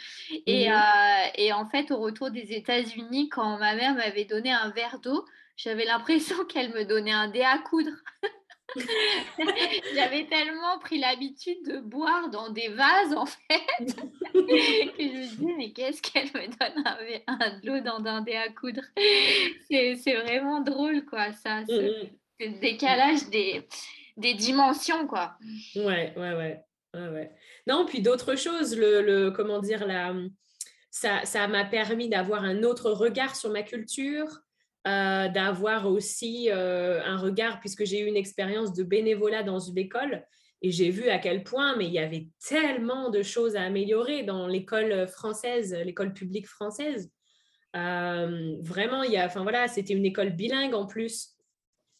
Et, 0.45 0.69
mmh 0.69 0.73
et 1.35 1.53
en 1.53 1.65
fait, 1.65 1.91
au 1.91 1.97
retour 1.97 2.29
des 2.29 2.53
États-Unis, 2.53 3.29
quand 3.29 3.57
ma 3.57 3.75
mère 3.75 3.95
m'avait 3.95 4.25
donné 4.25 4.51
un 4.51 4.69
verre 4.69 4.99
d'eau, 5.01 5.25
j'avais 5.57 5.85
l'impression 5.85 6.45
qu'elle 6.49 6.73
me 6.73 6.85
donnait 6.85 7.11
un 7.11 7.27
dé 7.27 7.41
à 7.41 7.57
coudre. 7.57 7.91
J'avais 9.95 10.25
tellement 10.25 10.77
pris 10.79 10.99
l'habitude 10.99 11.65
de 11.65 11.79
boire 11.79 12.29
dans 12.29 12.49
des 12.49 12.67
vases, 12.67 13.13
en 13.15 13.25
fait, 13.25 13.65
que 13.79 13.93
je 14.33 15.13
me 15.13 15.21
disais, 15.23 15.53
mais 15.57 15.71
qu'est-ce 15.71 16.01
qu'elle 16.01 16.27
me 16.27 16.47
donne 16.47 16.83
un, 17.27 17.59
de 17.59 17.65
l'eau 17.65 17.79
dans 17.79 18.05
un 18.05 18.21
dé 18.21 18.35
à 18.35 18.49
coudre? 18.49 18.81
C'est 19.69 20.15
vraiment 20.15 20.59
drôle, 20.59 21.05
quoi, 21.05 21.31
ça, 21.31 21.65
ce, 21.65 22.03
mmh 22.03 22.09
décalage 22.61 23.29
des, 23.29 23.67
des 24.17 24.35
dimensions, 24.35 25.07
quoi. 25.07 25.37
Ouais, 25.75 26.13
ouais, 26.17 26.33
ouais. 26.93 27.31
Non, 27.65 27.85
puis 27.85 28.01
d'autres 28.01 28.35
choses, 28.35 28.77
le, 28.77 29.31
comment 29.31 29.59
dire, 29.59 29.87
la, 29.87 30.13
ça 30.91 31.47
m'a 31.47 31.65
permis 31.65 32.09
d'avoir 32.09 32.43
un 32.43 32.63
autre 32.63 32.91
regard 32.91 33.35
sur 33.35 33.49
ma 33.49 33.63
culture, 33.63 34.41
euh, 34.85 35.27
d'avoir 35.27 35.87
aussi 35.87 36.49
euh, 36.49 37.01
un 37.03 37.17
regard, 37.17 37.59
puisque 37.59 37.83
j'ai 37.83 37.99
eu 37.99 38.05
une 38.05 38.15
expérience 38.15 38.73
de 38.73 38.83
bénévolat 38.83 39.43
dans 39.43 39.59
une 39.59 39.77
école, 39.77 40.25
et 40.61 40.71
j'ai 40.71 40.89
vu 40.89 41.09
à 41.09 41.19
quel 41.19 41.43
point, 41.43 41.75
mais 41.75 41.85
il 41.85 41.91
y 41.91 41.99
avait 41.99 42.29
tellement 42.47 43.09
de 43.09 43.21
choses 43.21 43.55
à 43.55 43.63
améliorer 43.63 44.23
dans 44.23 44.47
l'école 44.47 45.07
française, 45.07 45.73
l'école 45.73 46.13
publique 46.13 46.47
française. 46.47 47.11
Euh, 47.75 48.55
vraiment, 48.61 49.03
il 49.03 49.11
y 49.11 49.17
a, 49.17 49.25
enfin 49.25 49.43
voilà, 49.43 49.67
c'était 49.67 49.93
une 49.93 50.05
école 50.05 50.29
bilingue 50.29 50.73
en 50.73 50.85
plus. 50.85 51.31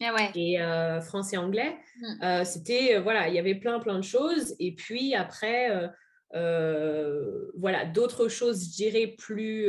Ah 0.02 0.14
ouais. 0.14 0.32
Et 0.36 0.58
français 1.02 1.38
anglais, 1.38 1.76
mmh. 2.00 2.44
c'était 2.46 3.00
voilà, 3.00 3.28
il 3.28 3.34
y 3.34 3.40
avait 3.40 3.56
plein 3.56 3.80
plein 3.80 3.98
de 3.98 4.04
choses. 4.04 4.56
Et 4.60 4.76
puis 4.76 5.14
après, 5.14 5.90
voilà, 6.32 7.86
d'autres 7.86 8.28
choses, 8.28 8.64
je 8.66 8.76
dirais 8.76 9.16
plus 9.18 9.68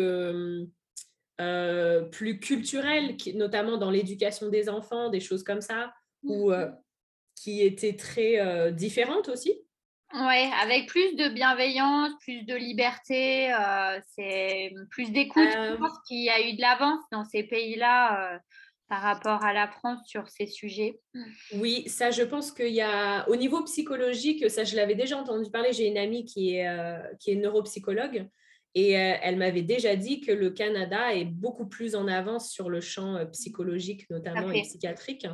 plus 2.11 2.41
culturelles, 2.41 3.17
notamment 3.35 3.77
dans 3.77 3.91
l'éducation 3.91 4.49
des 4.49 4.69
enfants, 4.69 5.09
des 5.09 5.21
choses 5.21 5.45
comme 5.45 5.61
ça, 5.61 5.93
ou 6.23 6.51
mmh. 6.51 6.77
qui 7.37 7.63
étaient 7.63 7.97
très 7.97 8.73
différentes 8.73 9.29
aussi. 9.29 9.63
Oui, 10.15 10.51
avec 10.63 10.89
plus 10.89 11.17
de 11.17 11.29
bienveillance, 11.29 12.13
plus 12.23 12.43
de 12.45 12.55
liberté, 12.55 13.55
c'est 14.17 14.73
plus 14.91 15.13
d'écoute. 15.13 15.49
Je 15.49 15.77
pense 15.77 15.99
qu'il 16.07 16.25
y 16.25 16.31
a 16.31 16.41
eu 16.41 16.55
de 16.55 16.61
l'avance 16.61 17.03
dans 17.13 17.25
ces 17.25 17.43
pays-là 17.43 18.41
par 18.89 19.03
rapport 19.03 19.45
à 19.45 19.53
la 19.53 19.69
France 19.69 20.01
sur 20.07 20.27
ces 20.29 20.47
sujets. 20.47 20.99
Oui, 21.57 21.87
ça, 21.89 22.11
je 22.11 22.23
pense 22.23 22.53
qu'il 22.53 22.73
y 22.73 22.81
a, 22.81 23.29
au 23.29 23.37
niveau 23.37 23.63
psychologique, 23.65 24.49
ça, 24.51 24.65
je 24.65 24.77
l'avais 24.77 24.95
déjà 24.95 25.19
entendu 25.19 25.51
parler. 25.51 25.75
J'ai 25.75 25.87
une 25.87 25.99
amie 25.99 26.25
qui 26.25 26.55
est, 26.55 26.67
qui 27.21 27.33
est 27.33 27.37
neuropsychologue 27.37 28.27
et 28.75 28.91
elle 28.93 29.37
m'avait 29.37 29.63
déjà 29.63 29.97
dit 29.97 30.21
que 30.21 30.31
le 30.31 30.51
Canada 30.51 31.15
est 31.15 31.25
beaucoup 31.25 31.67
plus 31.67 31.95
en 31.95 32.07
avance 32.07 32.51
sur 32.51 32.71
le 32.71 32.81
champ 32.81 33.25
psychologique, 33.33 34.09
notamment 34.11 34.51
et 34.53 34.63
psychiatrique. 34.63 35.27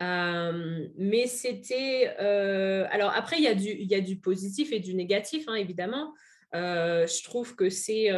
mais 0.00 1.26
c'était. 1.26 2.06
alors 2.90 3.12
après, 3.14 3.38
il 3.38 3.44
y, 3.44 3.48
a 3.48 3.54
du, 3.54 3.70
il 3.70 3.90
y 3.90 3.94
a 3.94 4.00
du 4.00 4.18
positif 4.18 4.72
et 4.72 4.80
du 4.80 4.94
négatif, 4.94 5.44
hein, 5.48 5.54
évidemment. 5.54 6.14
je 6.52 7.24
trouve 7.24 7.56
que 7.56 7.70
c'est 7.70 8.10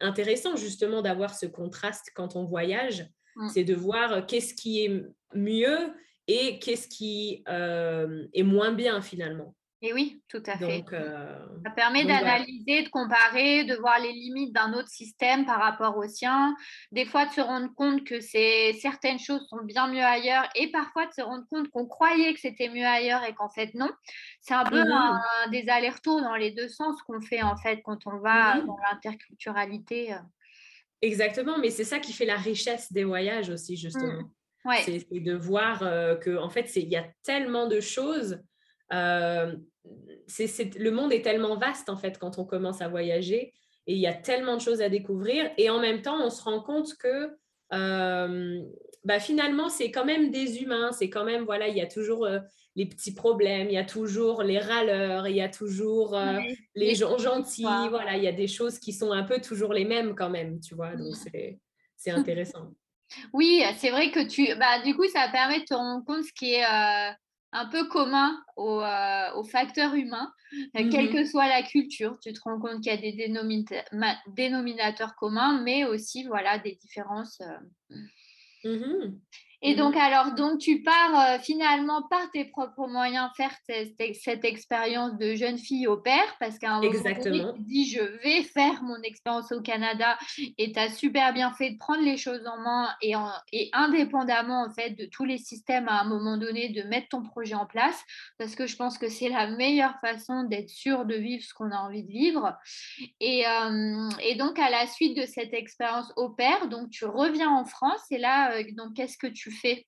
intéressant 0.00 0.56
justement 0.56 1.00
d'avoir 1.00 1.34
ce 1.34 1.46
contraste 1.46 2.10
quand 2.14 2.36
on 2.36 2.44
voyage 2.44 3.08
Mm. 3.36 3.48
C'est 3.48 3.64
de 3.64 3.74
voir 3.74 4.26
qu'est-ce 4.26 4.54
qui 4.54 4.84
est 4.84 5.04
mieux 5.34 5.78
et 6.26 6.58
qu'est-ce 6.58 6.88
qui 6.88 7.44
euh, 7.48 8.26
est 8.32 8.42
moins 8.42 8.72
bien 8.72 9.00
finalement. 9.00 9.54
Et 9.86 9.92
oui, 9.92 10.20
tout 10.28 10.42
à 10.46 10.58
fait. 10.58 10.84
Euh, 10.92 11.38
ça 11.64 11.70
permet 11.70 12.04
d'analyser, 12.04 12.82
de 12.82 12.88
comparer, 12.88 13.62
de 13.62 13.76
voir 13.76 14.00
les 14.00 14.10
limites 14.10 14.52
d'un 14.52 14.72
autre 14.72 14.88
système 14.88 15.46
par 15.46 15.60
rapport 15.60 15.96
au 15.96 16.08
sien. 16.08 16.56
Des 16.90 17.04
fois, 17.04 17.24
de 17.24 17.30
se 17.30 17.40
rendre 17.40 17.72
compte 17.72 18.02
que 18.02 18.18
certaines 18.20 19.20
choses 19.20 19.46
sont 19.48 19.62
bien 19.62 19.86
mieux 19.86 20.02
ailleurs 20.02 20.48
et 20.56 20.72
parfois 20.72 21.06
de 21.06 21.12
se 21.12 21.20
rendre 21.20 21.44
compte 21.48 21.70
qu'on 21.70 21.86
croyait 21.86 22.34
que 22.34 22.40
c'était 22.40 22.68
mieux 22.68 22.84
ailleurs 22.84 23.22
et 23.22 23.32
qu'en 23.32 23.48
fait, 23.48 23.74
non. 23.74 23.88
C'est 24.40 24.54
un 24.54 24.64
peu 24.64 24.82
mm-hmm. 24.82 25.50
des 25.52 25.68
allers-retours 25.68 26.20
dans 26.20 26.34
les 26.34 26.50
deux 26.50 26.68
sens 26.68 27.00
qu'on 27.02 27.20
fait 27.20 27.42
en 27.42 27.56
fait 27.56 27.80
quand 27.84 28.08
on 28.08 28.18
va 28.18 28.60
dans 28.62 28.78
l'interculturalité. 28.90 30.14
Euh. 30.14 30.18
Exactement, 31.00 31.58
mais 31.58 31.70
c'est 31.70 31.84
ça 31.84 32.00
qui 32.00 32.12
fait 32.12 32.24
la 32.24 32.38
richesse 32.38 32.92
des 32.92 33.04
voyages 33.04 33.50
aussi, 33.50 33.74
mmh. 33.74 33.76
justement. 33.76 34.30
C'est 34.84 35.06
de 35.12 35.34
voir 35.34 35.84
euh, 35.84 36.16
que 36.16 36.36
en 36.36 36.50
fait, 36.50 36.74
il 36.74 36.88
y 36.88 36.96
a 36.96 37.06
tellement 37.22 37.68
de 37.68 37.78
choses. 37.78 38.42
Euh, 38.92 39.56
le 40.78 40.90
monde 40.90 41.12
est 41.12 41.22
tellement 41.22 41.56
vaste, 41.56 41.88
en 41.88 41.96
fait, 41.96 42.18
quand 42.18 42.38
on 42.38 42.44
commence 42.44 42.82
à 42.82 42.88
voyager. 42.88 43.52
Et 43.86 43.94
il 43.94 44.00
y 44.00 44.06
a 44.06 44.14
tellement 44.14 44.56
de 44.56 44.60
choses 44.60 44.82
à 44.82 44.88
découvrir. 44.88 45.50
Et 45.58 45.70
en 45.70 45.78
même 45.78 46.02
temps, 46.02 46.24
on 46.24 46.30
se 46.30 46.42
rend 46.42 46.60
compte 46.60 46.94
que 46.96 47.30
euh, 47.72 48.60
bah, 49.04 49.20
finalement, 49.20 49.68
c'est 49.68 49.90
quand 49.90 50.04
même 50.04 50.30
des 50.30 50.62
humains. 50.62 50.90
C'est 50.92 51.10
quand 51.10 51.24
même, 51.24 51.44
voilà, 51.44 51.68
il 51.68 51.76
y 51.76 51.80
a 51.80 51.86
toujours 51.86 52.26
les 52.76 52.86
petits 52.86 53.14
problèmes, 53.14 53.68
il 53.68 53.72
y 53.72 53.78
a 53.78 53.84
toujours 53.84 54.42
les 54.42 54.58
râleurs, 54.58 55.26
il 55.26 55.36
y 55.36 55.40
a 55.40 55.48
toujours 55.48 56.14
euh, 56.14 56.38
les 56.74 56.94
gens 56.94 57.16
gentils. 57.16 57.62
Voilà, 57.62 58.16
il 58.16 58.22
y 58.22 58.28
a 58.28 58.32
des 58.32 58.46
choses 58.46 58.78
qui 58.78 58.92
sont 58.92 59.12
un 59.12 59.24
peu 59.24 59.40
toujours 59.40 59.72
les 59.72 59.86
mêmes 59.86 60.14
quand 60.14 60.28
même, 60.28 60.60
tu 60.60 60.74
vois. 60.74 60.94
Donc, 60.94 61.14
c'est 61.96 62.10
intéressant. 62.10 62.70
Oui, 63.32 63.62
c'est 63.78 63.90
vrai 63.90 64.10
que 64.10 64.28
tu. 64.28 64.46
Bah, 64.58 64.82
du 64.84 64.94
coup, 64.94 65.06
ça 65.08 65.28
permet 65.32 65.60
de 65.60 65.64
te 65.64 65.74
rendre 65.74 66.04
compte 66.04 66.24
ce 66.24 66.32
qui 66.32 66.52
est 66.52 66.64
euh, 66.64 67.12
un 67.52 67.66
peu 67.66 67.88
commun 67.88 68.42
aux, 68.56 68.80
euh, 68.80 69.44
facteurs 69.44 69.94
humains, 69.94 70.32
quelle 70.74 71.10
mmh 71.10 71.12
que 71.12 71.24
soit 71.24 71.48
la 71.48 71.62
culture. 71.62 72.18
Tu 72.20 72.32
te 72.32 72.40
rends 72.40 72.60
compte 72.60 72.82
qu'il 72.82 72.92
y 72.92 72.96
a 72.96 72.96
des 72.96 73.12
dénominateurs 74.26 75.14
communs, 75.16 75.62
mais 75.62 75.84
aussi 75.84 76.24
voilà, 76.24 76.58
des 76.58 76.74
différences. 76.74 77.40
Mmh 78.64 79.18
et 79.62 79.74
mmh 79.74 79.76
donc, 79.78 79.96
alors, 79.96 80.34
donc, 80.34 80.58
tu 80.58 80.82
pars 80.82 81.34
euh, 81.34 81.38
finalement 81.38 82.02
par 82.08 82.30
tes 82.30 82.44
propres 82.44 82.86
moyens 82.86 83.30
faire 83.36 83.52
cette, 83.66 84.44
expérience 84.44 85.16
de 85.16 85.34
jeune 85.34 85.58
fille 85.58 85.86
au 85.86 85.96
père, 85.96 86.36
parce 86.38 86.58
qu'à 86.58 86.72
un 86.72 86.80
moment 86.80 86.92
donné, 86.92 87.44
tu 87.54 87.62
dis, 87.62 87.90
je 87.90 88.02
vais 88.22 88.42
faire 88.54 88.82
mon 88.82 89.00
expérience 89.02 89.50
au 89.52 89.60
Canada, 89.60 90.18
et 90.58 90.72
tu 90.72 90.78
as 90.78 90.90
super 90.90 91.32
bien 91.32 91.52
fait 91.52 91.70
de 91.70 91.78
prendre 91.78 92.02
les 92.02 92.16
choses 92.16 92.46
en 92.46 92.58
main 92.58 92.88
et, 93.00 93.14
et, 93.52 93.70
indépendamment, 93.72 94.64
en 94.64 94.70
fait, 94.70 94.90
de 94.90 95.06
tous 95.06 95.24
les 95.24 95.38
systèmes 95.38 95.88
à 95.88 96.00
un 96.00 96.04
moment 96.04 96.36
donné, 96.36 96.68
de 96.68 96.82
mettre 96.82 97.08
ton 97.08 97.22
projet 97.22 97.54
en 97.54 97.66
place, 97.66 98.00
parce 98.38 98.54
que 98.54 98.66
je 98.66 98.76
pense 98.76 98.98
que 98.98 99.08
c'est 99.08 99.28
la 99.28 99.48
meilleure 99.48 99.98
façon 100.00 100.44
d'être 100.44 100.70
sûr 100.70 101.04
de 101.06 101.14
vivre 101.14 101.42
ce 101.42 101.54
qu'on 101.54 101.70
a 101.70 101.78
envie 101.78 102.04
de 102.04 102.10
vivre. 102.10 102.54
Et, 103.20 103.46
euh, 103.46 104.08
et, 104.22 104.34
donc, 104.34 104.58
à 104.58 104.70
la 104.70 104.86
suite 104.86 105.16
de 105.16 105.26
cette 105.26 105.54
expérience 105.54 106.12
au 106.16 106.30
père, 106.30 106.68
donc, 106.68 106.90
tu 106.90 107.04
reviens 107.04 107.50
en 107.50 107.64
France, 107.64 108.02
et 108.10 108.18
là, 108.18 108.52
euh, 108.52 108.62
donc, 108.76 108.94
qu'est-ce 108.94 109.18
que 109.18 109.26
tu 109.26 109.45
fais 109.50 109.86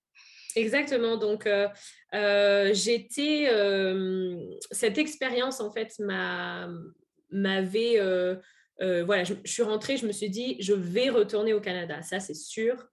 Exactement. 0.59 1.17
Donc, 1.17 1.47
euh, 1.47 1.69
euh, 2.15 2.71
j'étais. 2.73 3.49
Euh, 3.51 4.37
cette 4.71 4.99
expérience, 4.99 5.61
en 5.61 5.71
fait, 5.71 5.99
m'avait. 7.31 8.01
voilà, 8.81 9.25
je, 9.25 9.35
suis 9.45 9.63
rentrée, 9.63 9.97
je 9.97 10.07
me 10.07 10.13
suis 10.13 10.31
dit, 10.31 10.57
je 10.61 10.75
vais 10.75 11.11
retourner 11.11 11.53
au 11.53 11.61
Canada. 11.61 12.03
Ça, 12.03 12.21
c'est 12.21 12.35
sûr. 12.35 12.87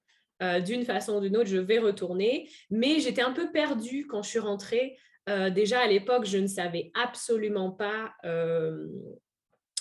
D'une 0.66 0.84
façon 0.84 1.18
ou 1.18 1.22
d'une 1.22 1.38
autre, 1.38 1.50
je 1.50 1.58
vais 1.58 1.80
retourner. 1.80 2.50
Mais 2.70 3.00
j'étais 3.00 3.22
un 3.22 3.32
peu 3.32 3.52
perdue 3.52 4.06
quand 4.06 4.22
je 4.22 4.30
suis 4.30 4.40
rentrée. 4.40 4.98
déjà, 5.28 5.80
à 5.80 5.88
l'époque, 5.88 6.26
je 6.26 6.38
ne 6.38 6.48
savais 6.48 6.92
absolument 6.94 7.72
pas, 7.72 8.14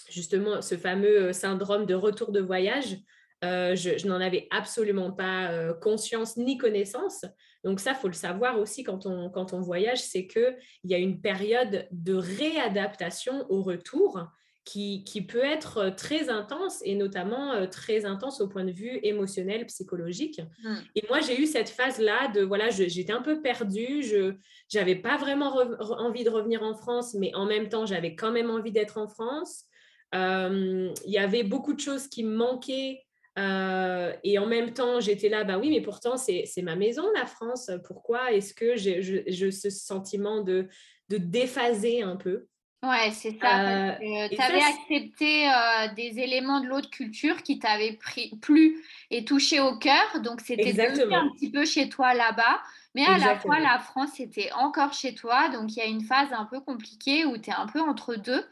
justement, 0.09 0.63
ce 0.63 0.77
fameux 0.77 1.33
syndrome 1.33 1.87
de 1.87 1.95
retour 1.95 2.31
de 2.31 2.41
voyage. 2.41 2.99
Euh, 3.45 3.75
je, 3.75 4.07
n'en 4.07 4.21
avais 4.21 4.49
absolument 4.51 5.11
pas 5.11 5.51
euh, 5.51 5.75
conscience 5.75 6.37
ni 6.37 6.57
connaissance. 6.57 7.25
Donc 7.63 7.81
ça, 7.81 7.95
faut 7.95 8.09
le 8.09 8.15
savoir 8.15 8.59
aussi 8.59 8.85
quand 8.85 9.07
on, 9.07 9.31
quand 9.31 9.53
on 9.53 9.61
voyage, 9.61 10.03
c'est 10.03 10.27
qu'il 10.27 10.57
y 10.85 10.95
a 10.95 10.99
une 10.99 11.21
période 11.21 11.87
de 11.91 12.15
réadaptation 12.15 13.47
au 13.51 13.63
retour 13.63 14.27
qui, 14.65 15.05
qui, 15.05 15.21
peut 15.21 15.45
être 15.45 15.91
très 15.91 16.31
intense 16.31 16.81
et 16.85 16.95
notamment 16.95 17.53
euh, 17.53 17.67
très 17.67 18.07
intense 18.07 18.41
au 18.41 18.49
point 18.49 18.65
de 18.65 18.71
vue 18.73 18.99
émotionnel, 19.03 19.67
psychologique. 19.67 20.41
Mmh. 20.63 20.75
Et 20.95 21.05
moi, 21.09 21.21
j'ai 21.21 21.39
eu 21.39 21.47
cette 21.47 21.69
phase-là 21.69 22.29
de, 22.29 22.41
voilà, 22.41 22.71
j'étais 22.71 23.13
un 23.13 23.21
peu 23.21 23.43
perdue, 23.43 24.03
je 24.03 24.37
n'avais 24.73 24.97
pas 24.97 25.19
vraiment 25.19 25.55
envie 25.99 26.25
de 26.25 26.31
revenir 26.31 26.63
en 26.63 26.75
France, 26.75 27.15
mais 27.15 27.35
en 27.35 27.45
même 27.45 27.69
temps, 27.69 27.85
j'avais 27.85 28.15
quand 28.15 28.33
même 28.33 28.49
envie 28.49 28.73
d'être 28.73 28.97
en 28.97 29.07
France. 29.07 29.67
Il 30.15 30.93
y 31.07 31.19
avait 31.19 31.43
beaucoup 31.43 31.75
de 31.75 31.81
choses 31.81 32.07
qui 32.07 32.25
me 32.25 32.35
manquaient 32.35 33.05
euh, 33.39 34.13
et 34.23 34.39
en 34.39 34.47
même 34.47 34.73
temps, 34.73 35.01
j'étais 35.01 35.29
là, 35.29 35.45
bah 35.45 35.59
oui, 35.59 35.71
mais 35.71 35.81
pourtant, 35.81 36.17
c'est 36.17 36.63
ma 36.63 36.77
maison, 36.77 37.05
la 37.15 37.27
France. 37.27 37.71
Pourquoi 37.85 38.33
est-ce 38.33 38.55
que 38.55 38.77
j'ai 38.77 39.51
ce 39.51 39.71
sentiment 39.71 40.43
de, 40.43 40.69
de 41.09 41.17
déphaser 41.17 42.03
un 42.03 42.17
peu? 42.17 42.47
Ouais, 42.85 43.11
c'est 43.13 43.39
ça. 43.41 43.71
Euh, 43.71 44.29
tu 44.31 44.41
avais 44.41 44.61
accepté 44.61 45.49
euh, 45.49 45.95
des 45.97 46.21
éléments 46.21 46.61
de 46.61 46.67
l'autre 46.67 46.91
culture 46.91 47.43
qui 47.43 47.59
t'avaient 47.59 47.99
plu 48.43 48.85
et 49.11 49.25
touché 49.25 49.59
au 49.59 49.79
cœur. 49.79 50.21
Donc, 50.23 50.43
c'était 50.43 50.79
un 50.79 51.31
petit 51.31 51.51
peu 51.51 51.65
chez 51.65 51.89
toi 51.89 52.13
là-bas. 52.13 52.61
Mais 52.95 53.07
à 53.07 53.17
la 53.17 53.39
fois, 53.39 53.59
la 53.59 53.79
France 53.79 54.21
était 54.21 54.53
encore 54.53 54.93
chez 54.93 55.15
toi. 55.15 55.49
Donc, 55.49 55.75
il 55.75 55.79
y 55.79 55.83
a 55.83 55.87
une 55.87 56.03
phase 56.03 56.33
un 56.33 56.45
peu 56.45 56.61
compliquée 56.61 57.25
où 57.25 57.39
tu 57.39 57.51
es 57.51 57.55
un 57.55 57.67
peu 57.67 57.81
entre 57.81 58.17
deux. 58.17 58.45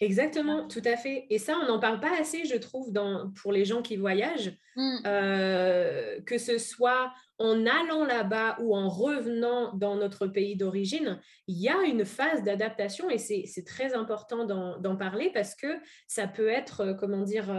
Exactement, 0.00 0.68
tout 0.68 0.82
à 0.84 0.96
fait. 0.96 1.26
Et 1.30 1.38
ça, 1.38 1.56
on 1.62 1.66
n'en 1.66 1.78
parle 1.78 2.00
pas 2.00 2.20
assez, 2.20 2.44
je 2.44 2.56
trouve, 2.56 2.92
dans, 2.92 3.30
pour 3.42 3.52
les 3.52 3.64
gens 3.64 3.80
qui 3.80 3.96
voyagent, 3.96 4.52
mmh. 4.76 4.96
euh, 5.06 6.20
que 6.22 6.36
ce 6.36 6.58
soit 6.58 7.12
en 7.38 7.66
allant 7.66 8.04
là-bas 8.04 8.58
ou 8.60 8.76
en 8.76 8.88
revenant 8.88 9.72
dans 9.74 9.96
notre 9.96 10.26
pays 10.26 10.56
d'origine, 10.56 11.20
il 11.46 11.58
y 11.58 11.68
a 11.68 11.82
une 11.82 12.04
phase 12.04 12.42
d'adaptation 12.42 13.08
et 13.10 13.18
c'est 13.18 13.64
très 13.66 13.94
important 13.94 14.44
d'en 14.44 14.96
parler 14.96 15.30
parce 15.32 15.54
que 15.54 15.78
ça 16.08 16.26
peut 16.26 16.48
être, 16.48 16.80
euh, 16.80 16.94
comment 16.94 17.22
dire, 17.22 17.50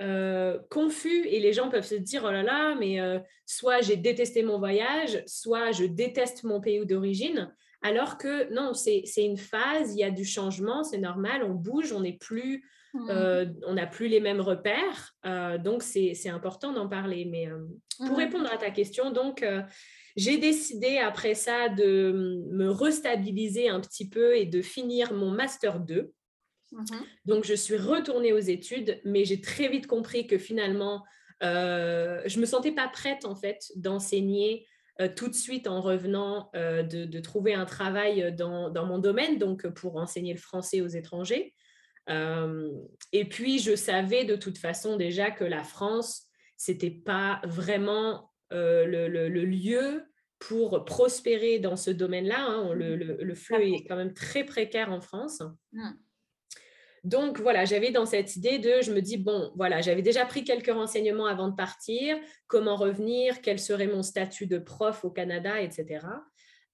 euh, 0.00 0.58
confus 0.70 1.26
et 1.26 1.40
les 1.40 1.52
gens 1.52 1.70
peuvent 1.70 1.86
se 1.86 1.94
dire, 1.94 2.22
oh 2.26 2.30
là 2.30 2.42
là, 2.42 2.74
mais 2.74 2.98
soit 3.46 3.82
j'ai 3.82 3.96
détesté 3.96 4.42
mon 4.42 4.58
voyage, 4.58 5.22
soit 5.26 5.70
je 5.72 5.84
déteste 5.84 6.44
mon 6.44 6.60
pays 6.60 6.84
d'origine 6.84 7.50
alors 7.82 8.16
que 8.16 8.52
non, 8.52 8.74
c'est 8.74 9.04
une 9.18 9.36
phase, 9.36 9.94
il 9.94 9.98
y 9.98 10.04
a 10.04 10.10
du 10.10 10.24
changement, 10.24 10.84
c'est 10.84 10.98
normal, 10.98 11.42
on 11.42 11.52
bouge, 11.52 11.92
on 11.92 12.00
n'est 12.00 12.16
plus, 12.16 12.64
mmh. 12.94 13.10
euh, 13.10 13.46
on 13.66 13.74
n'a 13.74 13.88
plus 13.88 14.06
les 14.06 14.20
mêmes 14.20 14.40
repères, 14.40 15.16
euh, 15.26 15.58
donc 15.58 15.82
c'est 15.82 16.28
important 16.28 16.72
d'en 16.72 16.88
parler. 16.88 17.24
Mais 17.24 17.48
euh, 17.48 17.58
pour 17.98 18.16
mmh. 18.16 18.22
répondre 18.22 18.52
à 18.52 18.56
ta 18.56 18.70
question, 18.70 19.10
donc 19.10 19.44
j'ai 20.16 20.38
décidé 20.38 20.98
après 20.98 21.34
ça 21.34 21.68
de 21.68 22.44
me 22.52 22.70
restabiliser 22.70 23.68
un 23.68 23.80
petit 23.80 24.08
peu 24.08 24.36
et 24.36 24.46
de 24.46 24.62
finir 24.62 25.12
mon 25.12 25.30
master 25.30 25.80
2. 25.80 26.12
Mmh 26.72 26.84
donc 27.26 27.44
je 27.44 27.52
suis 27.52 27.76
retournée 27.76 28.32
aux 28.32 28.38
études, 28.38 28.98
mais 29.04 29.26
j'ai 29.26 29.42
très 29.42 29.68
vite 29.68 29.86
compris 29.86 30.26
que 30.26 30.38
finalement, 30.38 31.04
je 31.42 32.40
me 32.40 32.46
sentais 32.46 32.72
pas 32.72 32.88
prête 32.88 33.26
en 33.26 33.34
fait 33.34 33.70
d'enseigner 33.76 34.66
euh, 35.02 35.08
tout 35.14 35.28
de 35.28 35.34
suite 35.34 35.66
en 35.66 35.80
revenant 35.80 36.50
euh, 36.54 36.82
de, 36.82 37.20
trouver 37.20 37.54
un 37.54 37.64
travail 37.64 38.34
dans, 38.34 38.86
mon 38.86 38.98
domaine, 38.98 39.38
donc 39.38 39.66
pour 39.68 39.96
enseigner 39.96 40.32
le 40.32 40.38
français 40.38 40.80
aux 40.80 40.88
étrangers. 40.88 41.54
Euh, 42.08 42.70
et 43.12 43.28
puis, 43.28 43.58
je 43.58 43.76
savais 43.76 44.24
de 44.24 44.36
toute 44.36 44.58
façon 44.58 44.96
déjà 44.96 45.30
que 45.30 45.44
la 45.44 45.64
France, 45.64 46.26
c'était 46.56 46.90
pas 46.90 47.40
vraiment 47.44 48.32
le, 48.50 49.28
lieu 49.28 50.04
pour 50.38 50.84
prospérer 50.84 51.58
dans 51.58 51.76
ce 51.76 51.90
domaine-là. 51.90 52.44
Hein. 52.44 52.74
Le, 52.74 52.96
le, 52.96 53.34
fleu 53.34 53.62
est 53.62 53.84
quand 53.86 53.96
même 53.96 54.14
très 54.14 54.44
précaire 54.44 54.90
en 54.90 55.00
France. 55.00 55.42
Mmh. 55.72 55.90
Donc 57.04 57.40
voilà, 57.40 57.64
j'avais 57.64 57.90
dans 57.90 58.06
cette 58.06 58.36
idée 58.36 58.58
de, 58.58 58.80
je 58.80 58.92
me 58.92 59.00
dis, 59.00 59.16
bon, 59.16 59.50
voilà, 59.56 59.80
j'avais 59.80 60.02
déjà 60.02 60.24
pris 60.24 60.44
quelques 60.44 60.72
renseignements 60.72 61.26
avant 61.26 61.48
de 61.48 61.56
partir, 61.56 62.16
comment 62.46 62.76
revenir, 62.76 63.40
quel 63.42 63.58
serait 63.58 63.88
mon 63.88 64.02
statut 64.02 64.46
de 64.46 64.58
prof 64.58 65.04
au 65.04 65.10
Canada, 65.10 65.60
etc. 65.60 66.00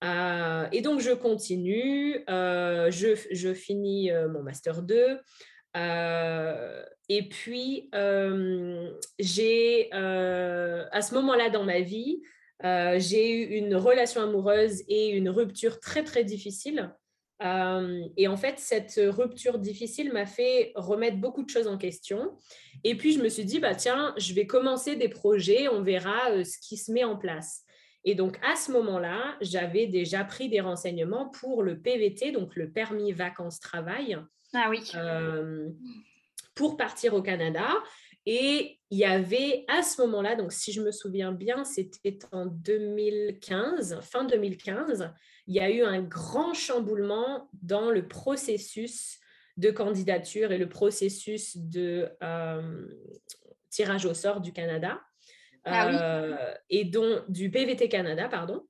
Euh, 0.04 0.68
et 0.70 0.80
donc 0.80 1.00
je 1.00 1.10
continue, 1.10 2.22
euh, 2.28 2.90
je, 2.90 3.54
finis 3.54 4.12
euh, 4.12 4.28
mon 4.28 4.42
master 4.42 4.82
2. 4.82 5.18
et 7.08 7.28
puis, 7.28 7.90
j'ai, 9.18 9.92
à 9.92 11.02
ce 11.02 11.14
moment-là 11.14 11.48
dans 11.48 11.64
ma 11.64 11.80
vie, 11.80 12.22
j'ai 12.62 13.30
eu 13.30 13.44
une 13.56 13.76
relation 13.76 14.22
amoureuse 14.22 14.82
et 14.88 15.08
une 15.08 15.30
rupture 15.30 15.80
très, 15.80 16.04
très 16.04 16.24
difficile 16.24 16.92
et 17.40 18.28
en 18.28 18.36
fait, 18.36 18.58
cette 18.58 19.00
rupture 19.00 19.58
difficile 19.58 20.12
m'a 20.12 20.26
fait 20.26 20.72
remettre 20.74 21.18
beaucoup 21.18 21.42
de 21.42 21.50
choses 21.50 21.68
en 21.68 21.78
question. 21.78 22.36
Et 22.84 22.96
puis, 22.96 23.12
je 23.12 23.22
me 23.22 23.28
suis 23.28 23.44
dit, 23.44 23.60
bah, 23.60 23.74
tiens, 23.74 24.14
je 24.16 24.34
vais 24.34 24.46
commencer 24.46 24.96
des 24.96 25.08
projets, 25.08 25.68
on 25.68 25.82
verra 25.82 26.44
ce 26.44 26.58
qui 26.58 26.76
se 26.76 26.90
met 26.90 27.04
en 27.04 27.16
place. 27.16 27.64
Et 28.04 28.14
donc, 28.14 28.38
à 28.42 28.56
ce 28.56 28.72
moment-là, 28.72 29.36
j'avais 29.40 29.86
déjà 29.86 30.24
pris 30.24 30.48
des 30.48 30.60
renseignements 30.60 31.28
pour 31.28 31.62
le 31.62 31.78
PVT, 31.78 32.32
donc 32.32 32.56
le 32.56 32.70
permis 32.70 33.12
vacances-travail. 33.12 34.18
Ah 34.54 34.70
oui. 34.70 34.80
pour 36.54 36.76
partir 36.76 37.14
au 37.14 37.22
Canada. 37.22 37.68
Et 38.30 38.78
il 38.90 38.98
y 38.98 39.06
avait 39.06 39.64
à 39.68 39.82
ce 39.82 40.02
moment-là, 40.02 40.36
donc 40.36 40.52
si 40.52 40.70
je 40.70 40.82
me 40.82 40.92
souviens 40.92 41.32
bien, 41.32 41.64
c'était 41.64 42.18
en 42.30 42.44
2015, 42.44 44.00
fin 44.02 44.24
2015, 44.24 45.10
il 45.46 45.54
y 45.54 45.60
a 45.60 45.70
eu 45.70 45.82
un 45.82 46.02
grand 46.02 46.52
chamboulement 46.52 47.48
dans 47.62 47.90
le 47.90 48.06
processus 48.06 49.18
de 49.56 49.70
candidature 49.70 50.52
et 50.52 50.58
le 50.58 50.68
processus 50.68 51.56
de 51.56 52.10
euh, 52.22 52.86
tirage 53.70 54.04
au 54.04 54.12
sort 54.12 54.42
du 54.42 54.52
Canada 54.52 55.00
ah 55.64 55.88
euh, 55.88 56.54
et 56.68 56.84
dont 56.84 57.24
du 57.30 57.50
PVT 57.50 57.88
Canada, 57.88 58.28
pardon. 58.28 58.66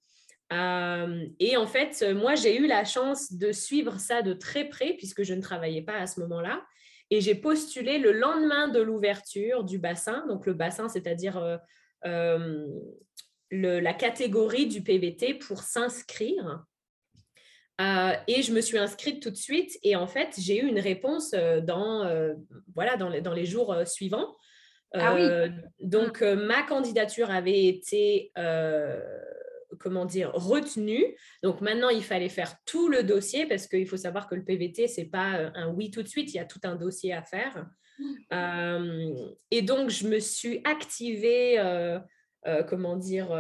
Euh, 0.53 1.27
et 1.41 1.57
en 1.57 1.67
fait, 1.67 2.05
moi, 2.15 2.37
j'ai 2.37 2.57
eu 2.57 2.69
la 2.69 2.85
chance 2.85 3.33
de 3.33 3.51
suivre 3.51 3.99
ça 3.99 4.23
de 4.23 4.35
très 4.35 4.69
près 4.69 4.93
puisque 4.93 5.25
je 5.25 5.35
ne 5.35 5.43
travaillais 5.43 5.83
pas 5.83 5.97
à 5.97 6.07
ce 6.07 6.21
moment-là. 6.21 6.63
Et 7.11 7.21
j'ai 7.21 7.35
postulé 7.35 7.99
le 7.99 8.13
lendemain 8.13 8.69
de 8.69 8.81
l'ouverture 8.81 9.65
du 9.65 9.79
bassin. 9.79 10.27
Donc, 10.27 10.47
le 10.47 10.55
bassin, 10.55 10.89
c'est-à-dire 10.89 11.59
la 13.51 13.95
catégorie 13.95 14.67
du 14.67 14.83
PVT 14.83 15.35
pour 15.35 15.63
s'inscrire. 15.63 16.65
Euh, 17.81 18.13
et 18.27 18.43
je 18.43 18.53
me 18.53 18.61
suis 18.61 18.77
inscrite 18.77 19.23
tout 19.23 19.31
de 19.31 19.37
suite 19.37 19.79
et 19.85 19.95
en 19.95 20.09
fait, 20.09 20.35
j'ai 20.37 20.61
eu 20.61 20.67
une 20.67 20.81
réponse 20.81 21.33
euh, 21.35 21.61
dans, 21.61 22.03
euh, 22.05 22.35
voilà, 22.75 22.97
dans, 22.97 23.09
les, 23.09 23.21
dans 23.21 23.33
les 23.33 23.45
jours 23.45 23.75
suivants. 23.87 24.37
Ah 24.95 25.15
donc, 25.81 26.23
mmh. 26.23 26.35
ma 26.35 26.63
candidature 26.63 27.31
avait 27.31 27.67
été, 27.67 28.33
comment 29.79 30.05
dire, 30.05 30.31
retenue. 30.33 31.05
Donc, 31.43 31.61
maintenant, 31.61 31.89
il 31.89 32.03
fallait 32.03 32.29
faire 32.29 32.55
tout 32.65 32.89
le 32.89 33.03
dossier 33.03 33.47
parce 33.47 33.67
qu'il 33.67 33.87
faut 33.87 33.97
savoir 33.97 34.29
que 34.29 34.35
le 34.35 34.45
PVT, 34.45 34.89
ce 34.89 35.01
n'est 35.01 35.09
pas 35.09 35.51
un 35.55 35.69
oui 35.69 35.91
tout 35.91 36.03
de 36.03 36.09
suite, 36.09 36.33
il 36.33 36.37
y 36.37 36.41
a 36.41 36.45
tout 36.45 36.61
un 36.65 36.77
dossier 36.77 37.13
à 37.13 37.23
faire. 37.23 37.67
Mmh. 38.31 39.13
et 39.51 39.63
donc, 39.63 39.91
je 39.91 40.07
me 40.07 40.21
suis 40.21 40.61
activée, 40.65 41.61
comment 42.69 42.97
dire, 42.97 43.33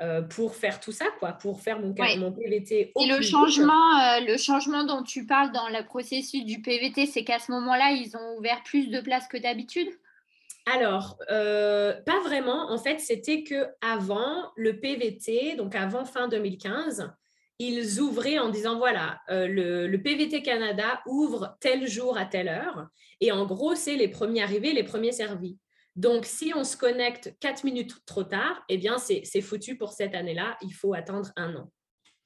euh, 0.00 0.22
pour 0.22 0.54
faire 0.54 0.80
tout 0.80 0.92
ça, 0.92 1.04
quoi, 1.18 1.32
pour 1.32 1.60
faire 1.60 1.78
mon, 1.78 1.94
mon 2.16 2.32
PVT. 2.32 2.92
et 2.98 3.06
le 3.06 3.20
changement, 3.20 3.98
euh, 4.00 4.20
le 4.20 4.38
changement 4.38 4.84
dont 4.84 5.02
tu 5.02 5.26
parles 5.26 5.52
dans 5.52 5.68
le 5.68 5.84
processus 5.84 6.42
du 6.46 6.62
PVT, 6.62 7.04
c'est 7.04 7.22
qu'à 7.22 7.38
ce 7.38 7.52
moment-là, 7.52 7.90
ils 7.90 8.16
ont 8.16 8.38
ouvert 8.38 8.62
plus 8.64 8.88
de 8.88 9.02
places 9.02 9.28
que 9.28 9.36
d'habitude? 9.36 9.88
Alors, 10.66 11.18
euh, 11.30 12.00
pas 12.02 12.20
vraiment. 12.20 12.70
En 12.70 12.78
fait, 12.78 13.00
c'était 13.00 13.42
que 13.42 13.66
avant 13.80 14.52
le 14.56 14.78
PVT, 14.78 15.56
donc 15.56 15.74
avant 15.74 16.04
fin 16.04 16.28
2015, 16.28 17.10
ils 17.58 18.00
ouvraient 18.00 18.38
en 18.38 18.48
disant 18.48 18.78
voilà, 18.78 19.20
le, 19.28 19.86
le, 19.86 20.02
PVT 20.02 20.42
Canada 20.42 21.02
ouvre 21.06 21.56
tel 21.60 21.86
jour 21.86 22.16
à 22.16 22.24
telle 22.24 22.48
heure. 22.48 22.88
Et 23.20 23.32
en 23.32 23.44
gros, 23.44 23.74
c'est 23.74 23.96
les 23.96 24.08
premiers 24.08 24.42
arrivés, 24.42 24.72
les 24.72 24.84
premiers 24.84 25.12
servis. 25.12 25.58
Donc, 25.96 26.24
si 26.24 26.52
on 26.54 26.64
se 26.64 26.76
connecte 26.76 27.34
quatre 27.40 27.64
minutes 27.64 27.94
trop 28.06 28.24
tard, 28.24 28.62
eh 28.68 28.78
bien, 28.78 28.96
c'est 28.98 29.40
foutu 29.40 29.76
pour 29.76 29.92
cette 29.92 30.14
année-là. 30.14 30.56
Il 30.62 30.72
faut 30.72 30.94
attendre 30.94 31.30
un 31.36 31.54
an. 31.56 31.70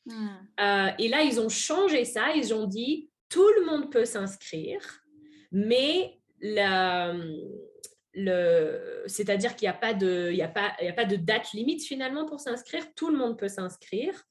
Hmm. 0.06 0.28
Euh, 0.60 0.90
et 0.98 1.08
là, 1.08 1.22
ils 1.22 1.40
ont 1.40 1.48
changé 1.48 2.04
ça. 2.04 2.34
Ils 2.34 2.52
ont 2.52 2.66
dit, 2.66 3.10
tout 3.28 3.48
le 3.58 3.64
monde 3.66 3.90
peut 3.90 4.04
s'inscrire, 4.04 5.02
mais 5.50 6.20
c'est-à-dire 8.14 9.56
qu'il 9.56 9.66
n'y 9.66 9.74
a, 9.74 9.78
pas 9.78 9.94
de, 9.94 10.40
a, 10.40 10.48
pas, 10.48 10.72
a 10.80 10.92
pas 10.92 11.04
de 11.04 11.16
date 11.16 11.52
limite 11.52 11.82
finalement 11.82 12.26
pour 12.26 12.40
s'inscrire. 12.40 12.84
Tout 12.94 13.10
le 13.10 13.18
monde 13.18 13.38
peut 13.38 13.48
s'inscrire, 13.48 14.24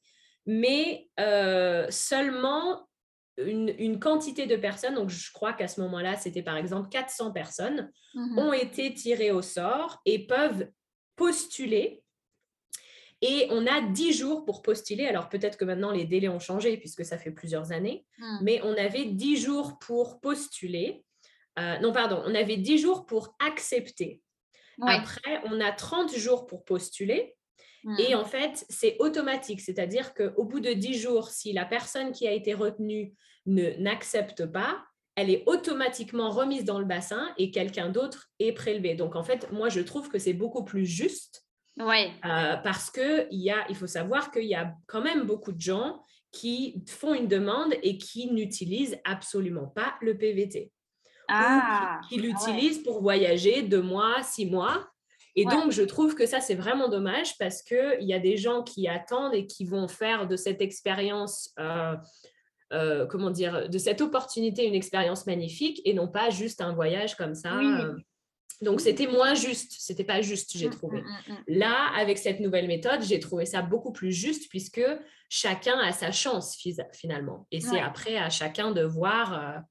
mais 0.46 1.10
euh, 1.20 1.88
seulement 1.90 2.88
une, 3.38 4.00
quantité 4.00 4.46
de 4.46 4.56
personnes, 4.56 4.96
donc 4.96 5.10
je 5.10 5.32
crois 5.32 5.54
qu'à 5.54 5.68
ce 5.68 5.82
moment-là, 5.82 6.16
c'était 6.16 6.44
par 6.44 6.58
exemple 6.58 6.90
400 6.90 7.32
personnes, 7.32 7.92
mmh 8.14 8.38
ont 8.38 8.54
été 8.54 8.94
tirées 8.94 9.32
au 9.32 9.42
sort 9.42 10.00
et 10.06 10.28
peuvent 10.28 10.70
postuler. 11.16 12.04
Et 13.22 13.48
on 13.52 13.66
a 13.66 13.82
10 13.82 14.14
jours 14.14 14.46
pour 14.46 14.62
postuler. 14.62 15.08
Alors 15.08 15.30
peut-être 15.30 15.58
que 15.58 15.66
maintenant 15.66 15.92
les 15.92 16.06
délais 16.06 16.28
ont 16.28 16.40
changé 16.40 16.78
puisque 16.78 17.06
ça 17.06 17.18
fait 17.18 17.32
plusieurs 17.32 17.72
années, 17.72 18.06
mmh. 18.20 18.38
mais 18.42 18.62
on 18.64 18.78
avait 18.78 19.06
10 19.06 19.38
jours 19.38 19.80
pour 19.80 20.20
postuler. 20.20 21.04
Euh, 21.60 21.78
non, 21.80 21.92
pardon, 21.92 22.22
on 22.26 22.34
avait 22.36 22.58
10 22.58 22.80
jours 22.80 23.06
pour 23.06 23.36
accepter. 23.40 24.22
Après, 24.82 25.42
on 25.46 25.62
a 25.62 25.72
30 25.72 26.16
jours 26.16 26.48
pour 26.48 26.66
postuler. 26.66 27.36
Et 28.00 28.16
mmh. 28.16 28.18
en 28.18 28.26
fait, 28.26 28.66
c'est 28.70 28.96
automatique, 29.00 29.60
c'est-à-dire 29.60 30.14
qu'au 30.14 30.46
bout 30.46 30.62
de 30.62 30.72
10 30.72 31.00
jours, 31.00 31.30
si 31.30 31.52
la 31.52 31.66
personne 31.66 32.12
qui 32.12 32.28
a 32.28 32.32
été 32.32 32.54
retenue 32.54 33.14
ne 33.46 33.72
n'accepte 33.78 34.46
pas, 34.46 34.84
elle 35.16 35.30
est 35.30 35.44
automatiquement 35.46 36.30
remise 36.30 36.64
dans 36.64 36.80
le 36.80 36.86
bassin 36.86 37.34
et 37.38 37.52
quelqu'un 37.52 37.90
d'autre 37.90 38.30
est 38.40 38.54
prélevé. 38.54 38.96
Donc 38.96 39.16
en 39.16 39.24
fait, 39.24 39.52
moi, 39.52 39.70
je 39.70 39.82
trouve 39.82 40.10
que 40.10 40.18
c'est 40.18 40.34
beaucoup 40.34 40.64
plus 40.64 40.86
juste. 40.86 41.46
Ouais. 41.78 42.12
Euh, 42.26 42.56
parce 42.58 42.90
que 42.90 43.28
il, 43.32 43.42
y 43.42 43.52
a, 43.52 43.66
il 43.70 43.76
faut 43.76 43.88
savoir 43.88 44.32
qu'il 44.32 44.46
y 44.46 44.56
a 44.56 44.74
quand 44.88 45.02
même 45.02 45.24
beaucoup 45.24 45.52
de 45.52 45.62
gens 45.62 46.04
qui 46.32 46.84
font 46.88 47.14
une 47.14 47.28
demande 47.28 47.74
et 47.84 47.98
qui 47.98 48.32
n'utilisent 48.32 49.00
absolument 49.04 49.68
pas 49.68 49.96
le 50.02 50.18
PVT. 50.18 50.72
Ah, 51.28 52.00
qui, 52.10 52.16
qui 52.16 52.22
ah 52.22 52.28
l'utilisent 52.28 52.84
pour 52.84 53.02
voyager 53.02 53.62
deux 53.62 53.82
mois, 53.82 54.22
six 54.24 54.46
mois. 54.46 54.88
Et 55.36 55.46
donc, 55.46 55.72
je 55.72 55.82
trouve 55.82 56.16
que 56.16 56.26
ça, 56.26 56.42
c'est 56.42 56.56
vraiment 56.56 56.90
dommage 56.90 57.38
parce 57.40 57.64
qu'il 57.64 58.02
y 58.02 58.14
a 58.14 58.20
des 58.20 58.38
gens 58.38 58.62
qui 58.62 58.88
attendent 58.88 59.34
et 59.34 59.48
qui 59.48 59.66
vont 59.66 59.88
faire 59.88 60.28
de 60.28 60.36
cette 60.36 60.62
expérience, 60.62 61.52
euh, 61.60 61.96
euh, 62.72 63.08
comment 63.08 63.32
dire, 63.32 63.68
de 63.68 63.78
cette 63.80 64.02
opportunité 64.02 64.66
une 64.66 64.76
expérience 64.76 65.26
magnifique 65.26 65.82
et 65.86 65.94
non 65.94 66.08
pas 66.08 66.30
juste 66.30 66.62
un 66.62 66.74
voyage 66.74 67.16
comme 67.16 67.34
ça. 67.34 67.58
Euh. 67.58 67.96
Donc, 68.62 68.80
c'était 68.80 69.08
moins 69.08 69.34
juste, 69.34 69.74
c'était 69.80 70.04
pas 70.04 70.22
juste, 70.22 70.56
j'ai 70.56 70.68
mmh, 70.68 70.76
trouvé. 70.76 71.02
Mmh, 71.02 71.32
mmh, 71.32 71.38
Là, 71.48 71.92
avec 71.98 72.20
cette 72.20 72.40
nouvelle 72.40 72.68
méthode, 72.68 73.02
j'ai 73.02 73.20
trouvé 73.20 73.46
ça 73.46 73.64
beaucoup 73.64 73.92
plus 73.92 74.12
juste 74.12 74.50
puisque 74.50 74.86
chacun 75.30 75.80
a 75.80 75.92
sa 75.92 76.12
chance 76.12 76.56
finalement. 76.94 77.48
Et 77.52 77.60
c'est 77.60 77.80
après 77.80 78.18
à 78.18 78.30
chacun 78.30 78.72
de 78.72 78.84
voir 78.84 79.64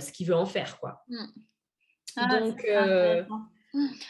ce 0.00 0.12
qu'il 0.12 0.26
veut 0.26 0.34
en 0.34 0.46
faire. 0.46 0.78
Quoi. 0.80 1.04
Ah, 2.16 2.40
Donc, 2.40 2.64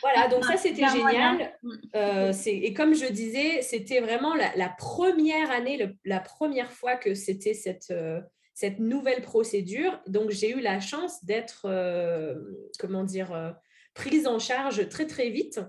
Voilà, 0.03 0.29
donc 0.29 0.45
ça 0.45 0.57
c'était 0.57 0.87
génial. 0.89 1.59
Euh, 1.95 2.33
et 2.47 2.73
comme 2.73 2.95
je 2.95 3.07
disais, 3.07 3.63
c'était 3.63 4.01
vraiment 4.01 4.35
la, 4.35 4.69
première 4.69 5.51
année, 5.51 5.97
la 6.05 6.21
première 6.21 6.71
fois 6.71 6.97
que 6.97 7.15
c'était 7.15 7.55
cette, 7.55 7.91
euh, 7.91 8.21
cette 8.55 8.79
nouvelle 8.79 9.23
procédure. 9.23 10.01
Donc 10.07 10.31
j'ai 10.31 10.51
eu 10.51 10.61
la 10.61 10.81
chance 10.81 11.25
d'être, 11.25 11.67
euh, 11.67 12.35
comment 12.79 13.05
dire, 13.05 13.55
prise 13.95 14.27
en 14.27 14.39
charge 14.39 14.89
très 14.89 15.07
très 15.07 15.31
vite. 15.31 15.61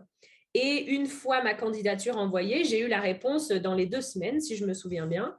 Et 0.53 0.85
une 0.91 1.07
fois 1.07 1.43
ma 1.43 1.53
candidature 1.53 2.17
envoyée, 2.17 2.63
j'ai 2.63 2.79
eu 2.79 2.87
la 2.87 2.99
réponse 2.99 3.49
dans 3.49 3.75
les 3.75 3.85
deux 3.85 4.01
semaines, 4.01 4.41
si 4.41 4.55
je 4.55 4.65
me 4.65 4.73
souviens 4.73 5.07
bien. 5.07 5.37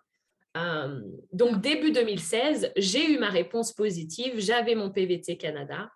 Donc 1.32 1.60
début 1.60 1.92
2016, 1.92 2.72
j'ai 2.76 3.12
eu 3.12 3.18
ma 3.18 3.28
réponse 3.28 3.72
positive, 3.72 4.34
j'avais 4.38 4.74
mon 4.74 4.90
PVT 4.90 5.36
Canada 5.36 5.90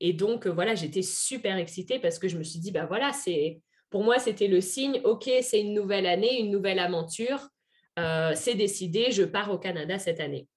et 0.00 0.12
donc, 0.12 0.46
voilà, 0.46 0.74
j'étais 0.74 1.02
super 1.02 1.56
excitée 1.56 1.98
parce 1.98 2.18
que 2.18 2.28
je 2.28 2.36
me 2.36 2.42
suis 2.42 2.58
dit, 2.58 2.72
bah 2.72 2.86
voilà, 2.86 3.12
c'est 3.12 3.60
pour 3.90 4.02
moi, 4.02 4.18
c'était 4.18 4.48
le 4.48 4.60
signe, 4.60 5.00
OK, 5.04 5.30
c'est 5.40 5.60
une 5.60 5.72
nouvelle 5.72 6.06
année, 6.06 6.40
une 6.40 6.50
nouvelle 6.50 6.78
aventure. 6.78 7.48
c'est 7.96 8.54
décidé, 8.54 9.10
je 9.10 9.22
pars 9.22 9.50
au 9.50 9.58
Canada 9.58 9.98
cette 9.98 10.20
année. 10.20 10.48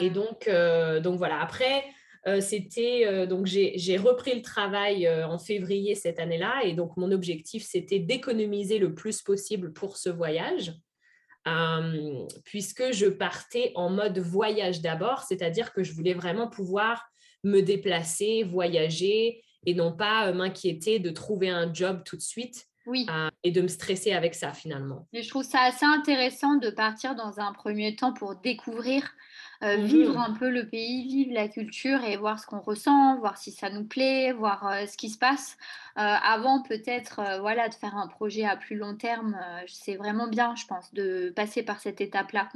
Et 0.00 0.10
mmh. 0.10 0.12
donc, 0.12 0.50
donc 1.02 1.18
voilà, 1.18 1.40
après, 1.40 1.84
c'était 2.40 3.26
donc 3.26 3.46
j'ai 3.46 3.96
repris 3.96 4.34
le 4.34 4.42
travail 4.42 5.08
en 5.08 5.38
février 5.38 5.94
cette 5.94 6.18
année-là 6.18 6.62
et 6.64 6.72
donc 6.72 6.96
mon 6.96 7.12
objectif 7.12 7.64
c'était 7.64 8.00
d'économiser 8.00 8.78
le 8.78 8.94
plus 8.94 9.22
possible 9.22 9.72
pour 9.72 9.96
ce 9.96 10.08
voyage 10.08 10.72
puisque 12.44 12.92
je 12.92 13.06
partais 13.06 13.72
en 13.74 13.90
mode 13.90 14.18
voyage 14.18 14.80
d'abord, 14.80 15.22
c'est-à-dire 15.22 15.72
que 15.72 15.84
je 15.84 15.92
voulais 15.92 16.14
vraiment 16.14 16.48
pouvoir 16.48 17.06
me 17.44 17.60
déplacer, 17.60 18.42
voyager 18.42 19.42
et 19.64 19.74
non 19.74 19.92
pas 19.92 20.28
euh, 20.28 20.34
m'inquiéter 20.34 20.98
de 20.98 21.10
trouver 21.10 21.50
un 21.50 21.72
job 21.72 22.02
tout 22.04 22.16
de 22.16 22.22
suite. 22.22 22.66
Oui. 22.86 23.04
Euh, 23.10 23.28
et 23.42 23.50
de 23.50 23.60
me 23.60 23.66
stresser 23.66 24.12
avec 24.12 24.36
ça 24.36 24.52
finalement. 24.52 25.08
Et 25.12 25.22
je 25.22 25.28
trouve 25.28 25.42
ça 25.42 25.62
assez 25.62 25.84
intéressant 25.84 26.54
de 26.54 26.70
partir 26.70 27.16
dans 27.16 27.40
un 27.40 27.52
premier 27.52 27.96
temps 27.96 28.12
pour 28.12 28.36
découvrir, 28.36 29.02
euh, 29.62 29.78
mmh 29.78 29.84
vivre 29.84 30.18
un 30.18 30.32
peu 30.32 30.50
le 30.50 30.68
pays, 30.68 31.06
vivre 31.06 31.34
la 31.34 31.48
culture 31.48 32.04
et 32.04 32.16
voir 32.16 32.38
ce 32.38 32.46
qu'on 32.46 32.60
ressent, 32.60 33.18
voir 33.18 33.38
si 33.38 33.50
ça 33.50 33.70
nous 33.70 33.84
plaît, 33.84 34.32
voir 34.32 34.74
ce 34.88 34.96
qui 34.96 35.08
se 35.10 35.18
passe. 35.18 35.56
avant 35.94 36.62
peut-être 36.62 37.20
voilà, 37.40 37.68
de 37.68 37.74
faire 37.74 37.96
un 37.96 38.06
projet 38.06 38.44
à 38.44 38.56
plus 38.56 38.76
long 38.76 38.96
terme, 38.96 39.38
c'est 39.66 39.96
vraiment 39.96 40.28
bien, 40.28 40.54
je 40.56 40.66
pense, 40.66 40.92
de 40.92 41.32
passer 41.34 41.62
par 41.62 41.80
cette 41.80 42.00
étape-là. 42.00 42.48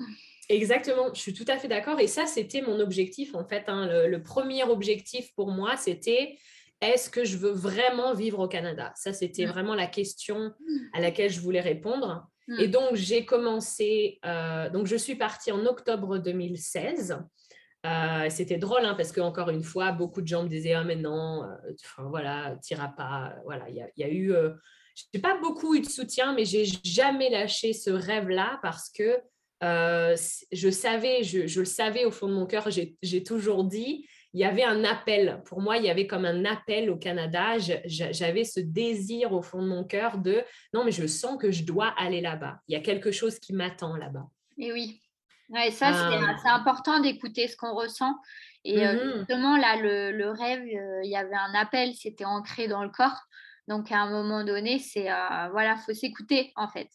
Exactement, 0.51 1.15
je 1.15 1.21
suis 1.21 1.33
tout 1.33 1.45
à 1.47 1.59
fait 1.59 1.69
d'accord. 1.69 2.01
Et 2.01 2.09
ça, 2.09 2.27
c'était 2.27 2.61
mon 2.61 2.81
objectif, 2.81 3.37
en 3.37 3.45
fait. 3.45 3.65
Hein. 3.69 3.87
Le, 4.09 4.21
premier 4.21 4.65
objectif 4.65 5.33
pour 5.35 5.53
moi, 5.53 5.77
c'était 5.77 6.39
est-ce 6.81 7.09
que 7.09 7.25
je 7.25 7.37
veux 7.37 7.53
vraiment 7.53 8.15
vivre 8.15 8.41
au 8.41 8.49
Canada? 8.49 8.93
Ça, 8.97 9.13
c'était 9.13 9.47
mmh. 9.47 9.51
vraiment 9.51 9.75
la 9.77 9.87
question 9.87 10.53
à 10.93 11.01
laquelle 11.01 11.31
je 11.31 11.41
voulais 11.41 11.61
répondre. 11.61 12.29
Et 12.59 12.69
mmh. 12.69 12.71
donc, 12.71 12.95
j'ai 12.95 13.25
commencé, 13.25 14.19
euh, 14.25 14.69
donc 14.71 14.87
je 14.87 14.97
suis 14.97 15.15
partie 15.15 15.53
en 15.53 15.65
octobre 15.67 16.19
2016. 16.19 17.19
Euh, 17.87 18.27
c'était 18.29 18.59
drôle 18.59 18.85
hein, 18.85 18.95
parce 18.95 19.13
que 19.13 19.21
encore 19.21 19.49
une 19.51 19.63
fois, 19.63 19.93
beaucoup 19.93 20.21
de 20.21 20.27
gens 20.27 20.43
me 20.43 20.49
disaient 20.49 20.75
ah 20.75 20.85
mais 20.85 20.97
non, 20.97 21.45
euh, 21.45 21.73
enfin 21.85 22.09
voilà, 22.09 22.57
t'iras 22.63 22.89
pas. 22.89 23.35
Voilà, 23.45 23.69
il 23.71 23.77
y, 23.77 24.03
y, 24.03 24.05
a 24.05 24.11
eu, 24.11 24.35
j'ai 25.15 25.21
pas 25.21 25.39
beaucoup 25.41 25.75
eu 25.75 25.81
de 25.81 25.89
soutien, 25.89 26.35
mais 26.35 26.45
j'ai 26.45 26.65
jamais 26.85 27.31
lâché 27.31 27.73
ce 27.73 27.91
rêve-là 27.91 28.59
parce 28.63 28.91
que 28.91 29.19
je 29.63 30.71
savais, 30.71 31.23
je, 31.23 31.59
le 31.59 31.65
savais 31.65 32.05
au 32.05 32.11
fond 32.11 32.29
de 32.29 32.35
mon 32.35 32.47
cœur, 32.47 32.69
j'ai 32.71 33.23
toujours 33.23 33.65
dit, 33.65 34.07
il 34.33 34.41
y 34.41 34.45
avait 34.45 34.65
un 34.65 34.85
appel. 34.85 35.43
Pour 35.45 35.61
moi, 35.61 35.77
il 35.77 35.85
y 35.85 35.91
avait 35.91 36.07
comme 36.07 36.25
un 36.25 36.45
appel 36.45 36.91
au 36.91 36.97
Canada. 36.97 37.59
J'avais 37.87 38.45
ce 38.45 38.61
désir 38.61 39.33
au 39.33 39.43
fond 39.43 39.63
de 39.63 39.69
mon 39.69 39.85
cœur 39.85 40.19
de, 40.19 40.43
non, 40.73 40.85
mais 40.85 40.93
je 40.93 41.07
sens 41.07 41.37
que 41.41 41.51
je 41.51 41.65
dois 41.65 41.95
aller 41.99 42.21
là-bas. 42.21 42.61
Il 42.69 42.73
y 42.73 42.77
a 42.77 42.81
quelque 42.81 43.11
chose 43.11 43.39
qui 43.39 43.53
m'attend 43.53 43.97
là-bas. 43.97 44.27
Et 44.59 44.73
oui. 44.73 45.01
Ouais, 45.49 45.73
ça, 45.73 46.13
euh. 46.13 46.21
c'est 46.43 46.49
important 46.49 47.01
d'écouter 47.01 47.49
ce 47.49 47.57
qu'on 47.57 47.75
ressent. 47.75 48.15
Et 48.65 48.87
euh, 48.87 48.93
mm-hmm. 48.93 49.19
justement, 49.19 49.57
là, 49.57 49.77
le, 49.77 50.31
rêve, 50.31 50.63
il 50.65 51.11
y 51.11 51.17
avait 51.17 51.35
un 51.35 51.55
appel, 51.55 51.93
c'était 51.95 52.25
ancré 52.25 52.69
dans 52.69 52.85
le 52.85 52.91
corps. 52.91 53.27
Donc, 53.71 53.93
à 53.93 54.01
un 54.01 54.11
moment 54.11 54.43
donné, 54.43 54.81
c'est 54.81 55.09
euh, 55.11 55.49
voilà, 55.53 55.77
faut 55.77 55.95
s'écouter 55.95 56.53
en 56.57 56.67
fait. 56.67 56.89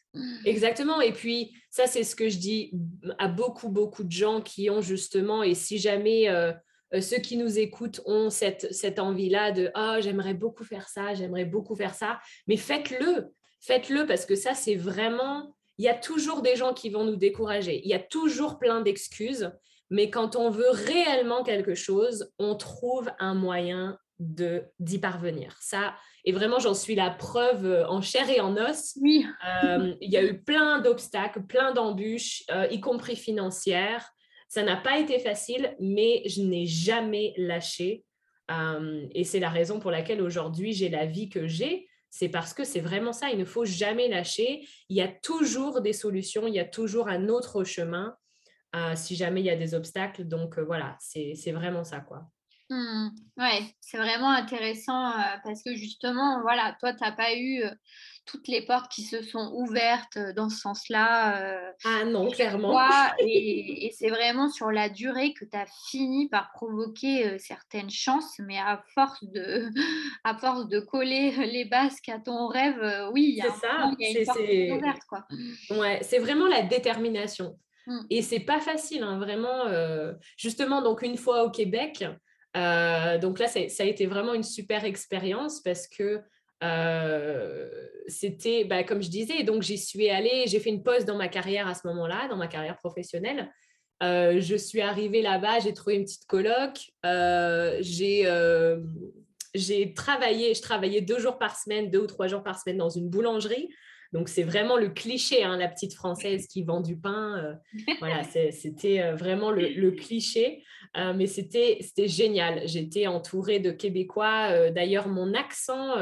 Exactement. 0.43 0.99
Et 0.99 1.13
puis, 1.13 1.55
ça, 1.69 1.87
c'est 1.87 2.03
ce 2.03 2.17
que 2.17 2.27
je 2.27 2.37
dis 2.37 2.73
à 3.17 3.29
beaucoup, 3.29 3.69
beaucoup 3.69 4.03
de 4.03 4.11
gens 4.11 4.41
qui 4.41 4.69
ont 4.69 4.81
justement, 4.81 5.41
et 5.41 5.53
si 5.53 5.77
jamais 5.77 6.27
euh, 6.27 6.51
euh, 6.51 6.53
ceux 7.01 7.17
qui 7.17 7.37
nous 7.37 7.59
écoutent 7.59 8.01
ont 8.05 8.29
cette, 8.29 8.73
cette 8.73 8.99
envie-là 8.99 9.51
de 9.51 9.71
oh, 9.75 9.95
j'aimerais 9.99 10.33
beaucoup 10.33 10.63
faire 10.63 10.87
ça, 10.87 11.13
j'aimerais 11.13 11.45
beaucoup 11.45 11.75
faire 11.75 11.93
ça, 11.93 12.19
mais 12.47 12.57
faites-le, 12.57 13.27
faites-le 13.61 14.05
parce 14.05 14.25
que 14.25 14.35
ça, 14.35 14.53
c'est 14.53 14.75
vraiment. 14.75 15.55
Il 15.77 15.85
y 15.85 15.89
a 15.89 15.93
toujours 15.93 16.41
des 16.41 16.55
gens 16.55 16.73
qui 16.73 16.89
vont 16.89 17.03
nous 17.03 17.17
décourager. 17.17 17.81
Il 17.83 17.89
y 17.89 17.93
a 17.93 17.99
toujours 17.99 18.59
plein 18.59 18.81
d'excuses. 18.81 19.51
Mais 19.91 20.09
quand 20.09 20.35
on 20.35 20.49
veut 20.49 20.71
réellement 20.71 21.43
quelque 21.43 21.75
chose, 21.75 22.31
on 22.39 22.55
trouve 22.55 23.11
un 23.19 23.35
moyen 23.35 23.99
de 24.19 24.63
d'y 24.79 24.97
parvenir. 24.97 25.57
Ça, 25.61 25.93
et 26.25 26.31
vraiment, 26.31 26.59
j'en 26.59 26.73
suis 26.73 26.95
la 26.95 27.11
preuve 27.11 27.65
euh, 27.65 27.87
en 27.87 28.01
chair 28.01 28.29
et 28.29 28.41
en 28.41 28.57
os. 28.57 28.97
Oui. 29.01 29.25
Euh, 29.63 29.93
il 30.01 30.11
y 30.11 30.17
a 30.17 30.23
eu 30.23 30.41
plein 30.41 30.79
d'obstacles, 30.79 31.43
plein 31.43 31.71
d'embûches, 31.71 32.43
euh, 32.51 32.67
y 32.71 32.79
compris 32.79 33.15
financières. 33.15 34.09
Ça 34.47 34.63
n'a 34.63 34.77
pas 34.77 34.99
été 34.99 35.19
facile, 35.19 35.75
mais 35.79 36.23
je 36.25 36.41
n'ai 36.41 36.65
jamais 36.65 37.33
lâché. 37.37 38.03
et 39.11 39.23
c'est 39.23 39.39
la 39.39 39.49
raison 39.49 39.79
pour 39.79 39.91
laquelle 39.91 40.21
aujourd'hui 40.21 40.73
j'ai 40.73 40.89
la 40.89 41.05
vie 41.05 41.29
que 41.29 41.47
j'ai. 41.47 41.87
C'est 42.09 42.29
parce 42.29 42.53
que 42.53 42.63
c'est 42.63 42.79
vraiment 42.79 43.11
ça, 43.11 43.29
il 43.29 43.37
ne 43.37 43.45
faut 43.45 43.65
jamais 43.65 44.07
lâcher. 44.07 44.65
Il 44.87 44.95
y 44.95 45.01
a 45.01 45.07
toujours 45.07 45.81
des 45.81 45.93
solutions, 45.93 46.47
il 46.47 46.53
y 46.53 46.59
a 46.59 46.65
toujours 46.65 47.09
un 47.09 47.27
autre 47.27 47.63
chemin 47.63 48.15
si 48.95 49.15
jamais 49.15 49.41
il 49.41 49.45
y 49.45 49.49
a 49.49 49.55
des 49.55 49.73
obstacles. 49.73 50.25
Donc 50.25 50.59
voilà, 50.59 50.97
c'est 50.99 51.51
vraiment 51.51 51.83
ça, 51.83 51.99
quoi. 51.99 52.27
Mmh. 52.69 53.09
Ouais, 53.37 53.61
c'est 53.79 53.97
vraiment 53.97 54.31
intéressant 54.31 55.11
parce 55.43 55.61
que 55.61 55.75
justement, 55.75 56.41
voilà, 56.41 56.75
toi, 56.79 56.93
tu 56.93 57.03
n'as 57.03 57.11
pas 57.11 57.35
eu 57.35 57.63
toutes 58.25 58.47
les 58.47 58.65
portes 58.65 58.91
qui 58.91 59.03
se 59.03 59.21
sont 59.21 59.51
ouvertes 59.53 60.17
dans 60.35 60.49
ce 60.49 60.57
sens-là. 60.57 61.73
ah 61.83 62.05
non, 62.05 62.31
clairement. 62.31 62.75
et, 63.19 63.91
c'est 63.95 64.09
vraiment 64.09 64.49
sur 64.49 64.71
la 64.71 64.89
durée 64.89 65.33
que 65.33 65.45
tu 65.45 65.55
as 65.55 65.67
fini 65.89 66.27
par 66.27 66.51
provoquer 66.53 67.37
certaines 67.37 67.91
chances, 67.91 68.39
mais 68.39 68.57
à 68.57 68.83
force 68.95 69.23
de, 69.25 69.69
à 70.23 70.35
force 70.35 70.67
de 70.67 70.79
coller 70.79 71.31
les 71.45 71.65
basques 71.65 72.09
à 72.09 72.19
ton 72.19 72.47
rêve, 72.47 73.09
oui, 73.13 73.25
il 73.29 73.35
y 73.35 73.41
a, 73.41 73.51
ça, 73.51 73.91
une 73.99 74.25
porte 74.25 74.39
ouverte. 74.39 75.03
Quoi. 75.07 75.27
Ouais, 75.69 75.99
c'est 76.01 76.19
vraiment 76.19 76.47
la 76.47 76.63
détermination. 76.63 77.59
Mmh. 77.85 77.99
Et 78.09 78.23
c'est 78.23 78.39
pas 78.39 78.59
facile, 78.59 79.03
hein, 79.03 79.19
vraiment. 79.19 79.65
justement, 80.35 80.81
donc 80.81 81.03
une 81.03 81.17
fois 81.17 81.43
au 81.43 81.51
Québec, 81.51 82.03
euh, 82.55 83.17
donc 83.17 83.39
là, 83.39 83.47
ça 83.47 83.59
a 83.59 83.85
été 83.85 84.05
vraiment 84.05 84.33
une 84.33 84.43
super 84.43 84.85
expérience 84.85 85.61
parce 85.61 85.87
que 85.87 86.21
euh, 86.63 87.69
c'était, 88.07 88.63
bah, 88.63 88.83
comme 88.83 89.01
je 89.01 89.09
disais, 89.09 89.43
donc 89.43 89.61
j'y 89.61 89.77
suis 89.77 90.09
allée, 90.09 90.45
j'ai 90.47 90.59
fait 90.59 90.69
une 90.69 90.83
pause 90.83 91.05
dans 91.05 91.17
ma 91.17 91.27
carrière 91.27 91.67
à 91.67 91.73
ce 91.73 91.85
moment-là, 91.87 92.27
dans 92.29 92.37
ma 92.37 92.47
carrière 92.47 92.77
professionnelle. 92.77 93.51
Euh, 94.03 94.39
je 94.39 94.55
suis 94.55 94.81
arrivée 94.81 95.21
là-bas, 95.21 95.59
j'ai 95.59 95.73
trouvé 95.73 95.95
une 95.95 96.03
petite 96.03 96.27
coloc, 96.27 96.79
j'ai 97.81 98.23
travaillé, 99.95 100.53
je 100.53 100.61
travaillais 100.61 101.01
deux 101.01 101.19
jours 101.19 101.37
par 101.37 101.57
semaine, 101.57 101.89
deux 101.89 101.99
ou 101.99 102.07
trois 102.07 102.27
jours 102.27 102.43
par 102.43 102.59
semaine 102.59 102.77
dans 102.77 102.89
une 102.89 103.09
boulangerie. 103.09 103.69
Donc, 104.15 104.29
c'est 104.29 104.43
vraiment 104.43 104.77
le 104.77 104.87
cliché, 104.87 105.43
hein, 105.43 105.57
la 105.57 105.67
petite 105.67 105.93
française 105.93 106.47
qui 106.47 106.63
vend 106.63 106.79
du 106.79 106.95
pain. 106.95 107.37
Euh, 107.37 107.53
voilà, 107.99 108.23
c'était 108.23 109.01
euh, 109.01 109.13
vraiment 109.13 109.51
le, 109.51 109.91
cliché. 109.91 110.63
Euh, 110.95 111.13
mais 111.13 111.27
c'était 111.27 111.81
génial. 111.97 112.65
J'étais 112.65 113.07
entourée 113.07 113.59
de 113.59 113.71
Québécois. 113.71 114.69
D'ailleurs, 114.69 115.09
mon 115.09 115.33
accent 115.33 115.95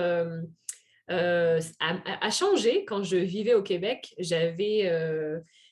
a, 1.10 2.30
changé 2.30 2.86
quand 2.86 3.02
je 3.02 3.18
vivais 3.18 3.56
au 3.56 3.64
Québec. 3.64 4.14
J'avais 4.20 4.92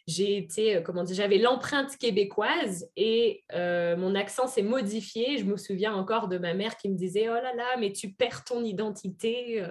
j'ai 0.07 0.35
été, 0.35 0.81
comment 0.83 1.03
dire, 1.03 1.15
j'avais 1.15 1.37
l'empreinte 1.37 1.95
québécoise 1.97 2.89
et 2.95 3.43
mon 3.53 4.15
accent 4.15 4.47
s'est 4.47 4.63
modifié. 4.63 5.37
Je 5.37 5.45
me 5.45 5.57
souviens 5.57 5.93
encore 5.93 6.27
de 6.27 6.39
ma 6.39 6.55
mère 6.55 6.75
qui 6.75 6.89
me 6.89 6.95
disait 6.95 7.29
Oh 7.29 7.35
là 7.35 7.53
là, 7.55 7.77
mais 7.79 7.91
tu 7.91 8.11
perds 8.11 8.43
ton 8.45 8.63
identité. 8.63 9.63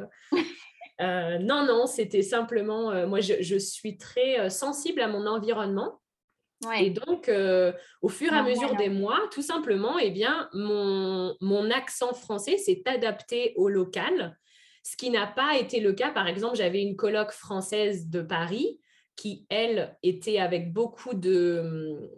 Euh, 1.01 1.39
non, 1.39 1.65
non, 1.65 1.87
c'était 1.87 2.23
simplement, 2.23 2.91
euh, 2.91 3.07
moi, 3.07 3.21
je, 3.21 3.59
suis 3.59 3.97
très 3.97 4.39
euh, 4.39 4.49
sensible 4.51 5.01
à 5.01 5.09
mon 5.09 5.27
environnement. 5.27 6.01
Et 6.79 6.91
donc, 6.91 7.31
au 8.03 8.09
fur 8.11 8.35
et 8.35 8.37
à 8.37 8.43
mesure 8.43 8.77
des 8.77 8.91
mois, 8.91 9.19
tout 9.33 9.41
simplement, 9.41 9.99
eh 9.99 10.11
bien, 10.11 10.51
mon, 10.53 11.35
mon 11.41 11.71
accent 11.71 12.13
français 12.13 12.59
s'est 12.59 12.83
adapté 12.85 13.55
au 13.57 13.71
local, 13.71 14.37
ce 14.83 14.95
qui 14.95 15.09
n'a 15.09 15.27
pas 15.27 15.57
été 15.57 15.81
le 15.81 15.95
cas. 15.95 16.11
Par 16.11 16.29
exemple, 16.29 16.57
j'avais 16.57 16.83
une 16.83 16.97
coloc 16.97 17.31
française 17.31 18.11
de 18.11 18.21
Paris 18.21 18.79
qui, 19.17 19.47
elle, 19.49 19.97
était 20.03 20.37
avec 20.37 20.71
beaucoup 20.71 21.15
de, 21.15 22.11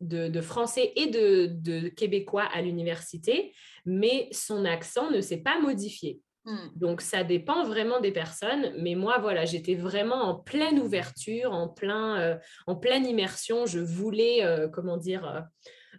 de, 0.00 0.40
Français 0.40 0.94
et 0.96 1.08
de, 1.08 1.50
de 1.50 1.88
Québécois 1.88 2.48
à 2.54 2.62
l'université, 2.62 3.52
mais 3.84 4.28
son 4.32 4.64
accent 4.64 5.10
ne 5.10 5.20
s'est 5.20 5.42
pas 5.42 5.60
modifié. 5.60 6.22
Hmm. 6.50 6.68
Donc, 6.74 7.00
ça 7.00 7.22
dépend 7.22 7.64
vraiment 7.64 8.00
des 8.00 8.10
personnes. 8.10 8.72
Mais 8.78 8.96
moi, 8.96 9.18
voilà, 9.18 9.44
j'étais 9.44 9.76
vraiment 9.76 10.16
en 10.16 10.34
pleine 10.34 10.80
ouverture, 10.80 11.52
en, 11.52 11.68
plein, 11.68 12.18
euh, 12.18 12.36
en 12.66 12.74
pleine 12.74 13.06
immersion. 13.06 13.66
Je 13.66 13.78
voulais, 13.78 14.44
euh, 14.44 14.68
comment 14.68 14.96
dire, 14.96 15.24
euh, 15.28 15.40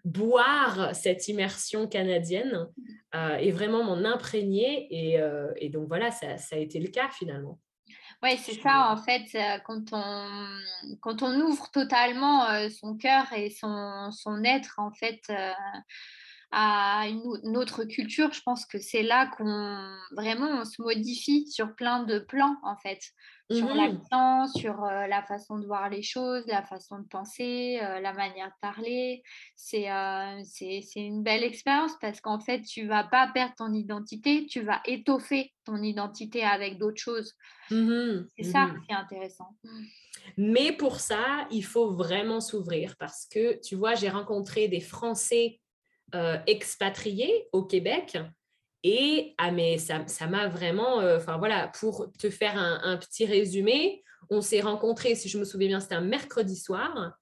boire 0.04 0.94
cette 0.94 1.28
immersion 1.30 1.88
canadienne 1.88 2.68
et 3.40 3.52
vraiment 3.52 3.84
m'en 3.84 4.04
imprégner. 4.04 4.88
Et, 4.90 5.70
donc, 5.70 5.88
voilà, 5.88 6.12
ça, 6.12 6.38
ça, 6.38 6.56
a 6.56 6.60
été 6.60 6.80
le 6.80 6.88
cas 6.88 7.10
finalement. 7.10 7.60
Oui, 8.24 8.32
c'est 8.38 8.60
ça, 8.60 8.90
en 8.90 8.98
fait, 8.98 9.26
quand 9.66 9.84
on, 9.92 10.28
quand 11.02 11.22
on 11.22 11.40
ouvre 11.42 11.70
totalement 11.72 12.48
son 12.70 12.98
cœur 12.98 13.32
et 13.34 13.52
son, 13.52 14.10
son 14.12 14.44
être, 14.44 14.76
en 14.80 14.92
fait, 14.92 15.22
à 16.52 17.08
une, 17.08 17.56
autre 17.56 17.86
culture, 17.86 18.34
je 18.34 18.42
pense 18.42 18.66
que 18.66 18.78
c'est 18.78 19.04
là 19.04 19.28
qu'on 19.38 19.88
vraiment 20.12 20.62
on 20.62 20.66
se 20.66 20.82
modifie 20.82 21.48
sur 21.48 21.74
plein 21.76 22.04
de 22.04 22.20
plans 22.20 22.58
en 22.64 22.76
fait, 22.76 23.00
sur 23.50 23.74
mmh 23.74 23.78
l'accent, 23.78 24.48
sur 24.48 24.84
euh, 24.84 25.08
la 25.08 25.24
façon 25.24 25.60
de 25.60 25.66
voir 25.66 25.90
les 25.90 26.04
choses, 26.04 26.44
la 26.48 26.62
façon 26.62 27.00
de 27.00 27.08
penser, 27.08 27.80
euh, 27.82 28.02
la 28.02 28.12
manière 28.12 28.48
de 28.48 28.54
parler. 28.62 29.24
Euh, 29.74 30.42
c'est 30.44 30.82
c'est 30.82 31.00
une 31.00 31.24
belle 31.24 31.44
expérience 31.44 31.94
parce 32.02 32.20
qu'en 32.20 32.40
fait 32.42 32.62
tu 32.64 32.86
vas 32.86 33.06
pas 33.06 33.32
perdre 33.34 33.54
ton 33.58 33.72
identité, 33.74 34.46
tu 34.46 34.62
vas 34.62 34.82
étoffer 34.86 35.54
ton 35.64 35.82
identité 35.82 36.44
avec 36.44 36.78
d'autres 36.78 37.02
choses. 37.02 37.34
Mmh 37.70 38.26
c'est 38.38 38.44
ça 38.44 38.66
mmh 38.66 38.82
qui 38.82 38.92
est 38.92 38.96
intéressant. 38.96 39.56
Mais 40.38 40.74
pour 40.74 41.00
ça, 41.00 41.48
il 41.50 41.64
faut 41.64 41.92
vraiment 41.92 42.42
s'ouvrir 42.42 42.96
parce 42.98 43.26
que 43.26 43.60
tu 43.62 43.76
vois, 43.76 43.96
j'ai 43.96 44.10
rencontré 44.10 44.68
des 44.68 44.82
Français 44.82 45.62
euh, 46.14 46.38
expatrié 46.46 47.48
au 47.54 47.64
Québec. 47.64 48.18
Et 48.84 49.34
ah, 49.38 49.52
mais 49.52 49.78
ça, 49.78 50.28
m'a 50.28 50.48
vraiment, 50.50 51.00
euh, 51.00 51.18
enfin 51.18 51.38
voilà, 51.38 51.72
pour 51.80 52.12
te 52.18 52.30
faire 52.30 52.58
un, 52.58 52.98
petit 52.98 53.26
résumé, 53.26 54.04
on 54.30 54.42
s'est 54.42 54.62
rencontrés, 54.62 55.16
si 55.16 55.30
je 55.30 55.38
me 55.38 55.46
souviens 55.46 55.70
bien, 55.70 55.80
c'était 55.80 55.96
un 55.96 56.02
mercredi 56.02 56.56
soir. 56.56 57.14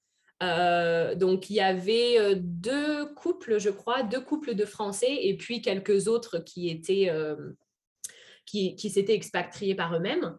Euh, 0.42 1.14
donc 1.14 1.50
il 1.50 1.54
y 1.54 1.60
avait 1.60 2.34
deux 2.36 3.06
couples, 3.14 3.60
je 3.60 3.70
crois, 3.70 4.02
deux 4.02 4.22
couples 4.22 4.54
de 4.54 4.64
Français 4.64 5.18
et 5.20 5.36
puis 5.36 5.60
quelques 5.60 6.08
autres 6.08 6.38
qui 6.38 6.70
étaient 6.70 7.12
qui, 8.46 8.74
qui 8.74 8.90
s'étaient 8.90 9.14
expatriés 9.14 9.74
par 9.74 9.94
eux-mêmes. 9.94 10.38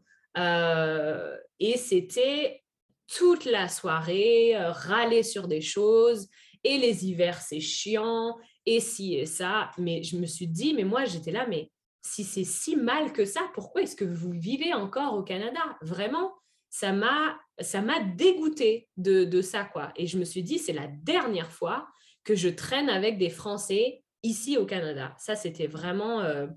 et 1.60 1.78
c'était 1.78 2.64
toute 3.08 3.46
la 3.46 3.70
soirée, 3.70 4.56
râler 4.58 5.24
sur 5.24 5.48
des 5.48 5.62
choses, 5.62 6.28
et 6.64 6.78
les 6.78 7.08
hivers, 7.08 7.42
c'est 7.42 7.60
chiant, 7.60 8.38
et 8.66 8.80
si 8.80 9.16
et 9.16 9.26
ça. 9.26 9.72
Mais 9.78 10.04
je 10.04 10.18
me 10.18 10.26
suis 10.26 10.48
dit, 10.48 10.74
mais 10.74 10.84
moi, 10.84 11.06
j'étais 11.06 11.32
là, 11.32 11.46
mais 11.48 11.72
si 12.02 12.24
c'est 12.24 12.44
si 12.44 12.76
mal 12.76 13.14
que 13.14 13.26
ça, 13.26 13.42
pourquoi 13.54 13.84
est-ce 13.84 13.96
que 13.96 14.06
vous 14.06 14.32
vivez 14.32 14.74
encore 14.74 15.14
au 15.14 15.24
Canada? 15.24 15.62
Vraiment, 15.82 16.34
ça 16.70 16.94
m'a 16.94 17.38
ça 17.60 17.82
m'a 17.82 18.00
dégoûté 18.02 18.88
de, 18.98 19.24
de, 19.24 19.42
ça 19.42 19.64
quoi. 19.66 19.92
Et 19.96 20.08
je 20.08 20.18
me 20.18 20.26
suis 20.26 20.42
dit, 20.42 20.58
c'est 20.58 20.74
la 20.74 20.88
dernière 20.88 21.52
fois 21.52 21.88
que 22.24 22.36
je 22.36 22.50
traîne 22.50 22.90
avec 22.90 23.18
des 23.18 23.30
Français 23.30 24.04
ici 24.24 24.58
au 24.58 24.66
Canada. 24.66 25.16
Ça, 25.18 25.36
c'était 25.36 25.68
vraiment. 25.68 26.22
Euh, 26.22 26.48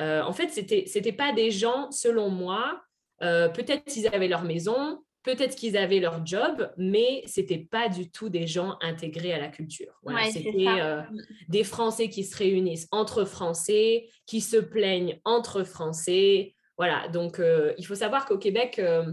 euh, 0.00 0.22
en 0.22 0.32
fait, 0.32 0.48
c'était 0.48 0.84
c'était 0.86 1.12
pas 1.12 1.32
des 1.32 1.50
gens, 1.50 1.90
selon 1.90 2.30
moi. 2.30 2.80
Euh, 3.22 3.48
peut-être 3.48 3.84
qu'ils 3.84 4.06
avaient 4.06 4.28
leur 4.28 4.44
maison, 4.44 5.02
Peut-être 5.28 5.56
qu'ils 5.56 5.76
avaient 5.76 6.00
leur 6.00 6.24
job, 6.24 6.72
mais 6.78 7.22
c'était 7.26 7.58
pas 7.58 7.90
du 7.90 8.10
tout 8.10 8.30
des 8.30 8.46
gens 8.46 8.78
intégrés 8.80 9.34
à 9.34 9.38
la 9.38 9.48
culture. 9.48 9.92
c'était 10.32 10.68
euh, 10.68 11.02
des 11.50 11.64
Français 11.64 12.08
qui 12.08 12.24
se 12.24 12.34
réunissent 12.34 12.88
entre 12.92 13.26
Français, 13.26 14.08
qui 14.24 14.40
se 14.40 14.56
plaignent 14.56 15.20
entre 15.26 15.64
Français. 15.64 16.54
Voilà, 16.78 17.08
donc 17.08 17.40
euh, 17.40 17.74
il 17.76 17.84
faut 17.84 17.94
savoir 17.94 18.24
qu'au 18.24 18.38
Québec, 18.38 18.78
euh, 18.78 19.12